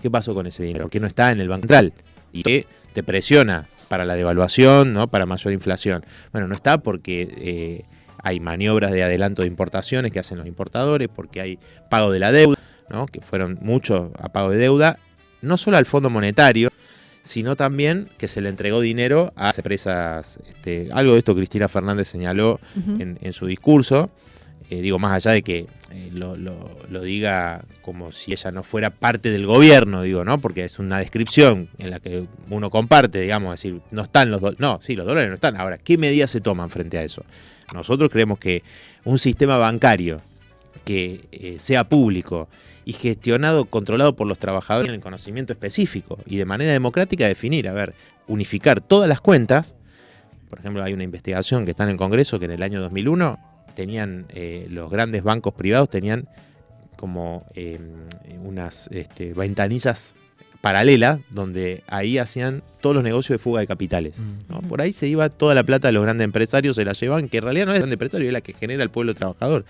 ¿qué 0.02 0.12
pasó 0.12 0.34
con 0.34 0.48
ese 0.48 0.64
dinero? 0.64 0.90
Que 0.90 1.00
no 1.00 1.08
está 1.08 1.32
en 1.32 1.40
el 1.40 1.50
Banco 1.50 1.62
Central 1.62 1.94
y 2.32 2.44
que 2.44 2.68
te 2.94 3.04
presiona 3.04 3.68
para 3.88 4.06
la 4.06 4.16
devaluación, 4.16 4.94
¿no? 4.94 5.08
para 5.08 5.26
mayor 5.26 5.54
inflación. 5.54 6.06
Bueno, 6.32 6.48
no 6.48 6.54
está 6.54 6.78
porque 6.80 7.34
eh, 7.38 7.86
hay 8.22 8.40
maniobras 8.40 8.92
de 8.92 9.04
adelanto 9.04 9.42
de 9.42 9.48
importaciones 9.48 10.12
que 10.12 10.20
hacen 10.20 10.38
los 10.38 10.48
importadores, 10.48 11.08
porque 11.14 11.42
hay 11.42 11.60
pago 11.90 12.12
de 12.12 12.20
la 12.20 12.32
deuda, 12.32 12.58
¿no? 12.90 13.06
que 13.06 13.22
fueron 13.22 13.58
muchos 13.62 14.12
a 14.20 14.30
pago 14.30 14.52
de 14.52 14.58
deuda, 14.58 15.00
no 15.42 15.58
solo 15.58 15.78
al 15.78 15.86
Fondo 15.86 16.10
Monetario, 16.10 16.70
sino 17.28 17.56
también 17.56 18.10
que 18.18 18.28
se 18.28 18.42
le 18.42 18.50
entregó 18.50 18.80
dinero 18.80 19.34
a 19.36 19.52
empresas. 19.56 20.40
Este, 20.48 20.90
algo 20.94 21.14
de 21.14 21.20
esto 21.20 21.36
Cristina 21.36 21.68
Fernández 21.68 22.08
señaló 22.08 22.60
en, 23.00 23.34
su 23.34 23.46
discurso. 23.46 24.10
Eh, 24.70 24.82
digo, 24.82 25.00
más 25.00 25.14
allá 25.14 25.32
de 25.32 25.44
que 25.44 25.68
eh, 25.92 26.10
lo, 26.12 27.02
diga 27.02 27.64
como 27.82 28.12
si 28.12 28.32
ella 28.32 28.52
no 28.52 28.64
fuera 28.64 28.90
parte 28.90 29.30
del 29.30 29.46
gobierno, 29.46 30.02
digo, 30.02 30.26
¿no? 30.26 30.40
Porque 30.42 30.64
es 30.64 30.80
una 30.80 31.00
descripción 31.00 31.70
en 31.78 31.92
la 31.92 32.00
que 32.00 32.26
uno 32.50 32.70
comparte, 32.70 33.22
digamos, 33.22 33.52
decir, 33.52 33.82
no 33.92 34.04
están 34.04 34.32
los 34.32 34.42
dólares. 34.42 34.60
No, 34.60 34.80
sí, 34.82 34.96
los 34.96 35.06
dólares 35.06 35.30
no 35.30 35.36
están. 35.36 35.58
Ahora, 35.58 35.78
¿qué 35.78 35.98
medidas 35.98 36.32
se 36.32 36.42
toman 36.42 36.70
frente 36.70 36.98
a 36.98 37.04
eso? 37.04 37.24
Nosotros 37.74 38.10
creemos 38.10 38.40
que 38.40 38.64
un 39.04 39.20
sistema 39.20 39.58
bancario 39.58 40.22
que 40.84 41.26
eh, 41.32 41.58
sea 41.60 41.84
público 41.84 42.48
y 42.88 42.94
gestionado, 42.94 43.66
controlado 43.66 44.16
por 44.16 44.28
los 44.28 44.40
trabajadores 44.40 44.88
en 44.88 44.96
el 44.96 45.02
conocimiento 45.02 45.52
específico 45.52 46.20
y 46.26 46.38
de 46.38 46.46
manera 46.46 46.72
democrática 46.72 47.28
definir, 47.28 47.68
a 47.68 47.74
ver, 47.74 47.94
unificar 48.28 48.80
todas 48.80 49.10
las 49.10 49.20
cuentas. 49.20 49.76
Por 50.50 50.60
ejemplo, 50.60 50.82
hay 50.82 50.94
una 50.94 51.04
investigación 51.04 51.66
que 51.66 51.72
está 51.72 51.84
en 51.84 51.90
el 51.90 51.98
Congreso 51.98 52.40
que 52.40 52.46
en 52.46 52.52
el 52.52 52.64
año 52.64 52.80
2001 52.80 53.40
tenían, 53.76 54.26
eh, 54.30 54.68
los 54.70 54.90
grandes 54.90 55.22
bancos 55.22 55.54
privados 55.54 55.90
tenían 55.90 56.30
como 56.96 57.46
em, 57.56 58.08
unas 58.42 58.88
este, 58.94 59.34
ventanillas 59.34 60.16
paralelas 60.62 61.20
donde 61.30 61.84
ahí 61.88 62.20
hacían 62.20 62.64
todos 62.80 62.96
los 62.96 63.04
negocios 63.04 63.38
de 63.38 63.44
fuga 63.44 63.60
de 63.60 63.68
capitales. 63.68 64.18
Mm. 64.18 64.66
Por 64.70 64.82
ahí 64.82 64.94
se 64.94 65.10
iba 65.10 65.28
toda 65.28 65.54
la 65.56 65.66
plata 65.66 65.90
de 65.90 65.92
los 65.92 66.04
grandes 66.04 66.24
empresarios, 66.24 66.78
se 66.78 66.86
la 66.86 66.94
llevan, 66.94 67.28
que 67.28 67.40
en 67.40 67.44
realidad 67.44 67.66
no 67.66 67.74
es 67.74 67.76
el 67.76 67.82
grande 67.82 67.96
empresario, 67.96 68.28
es 68.28 68.34
la 68.34 68.40
que 68.40 68.54
genera 68.54 68.82
el 68.82 68.90
pueblo 68.90 69.14
trabajador. 69.14 69.66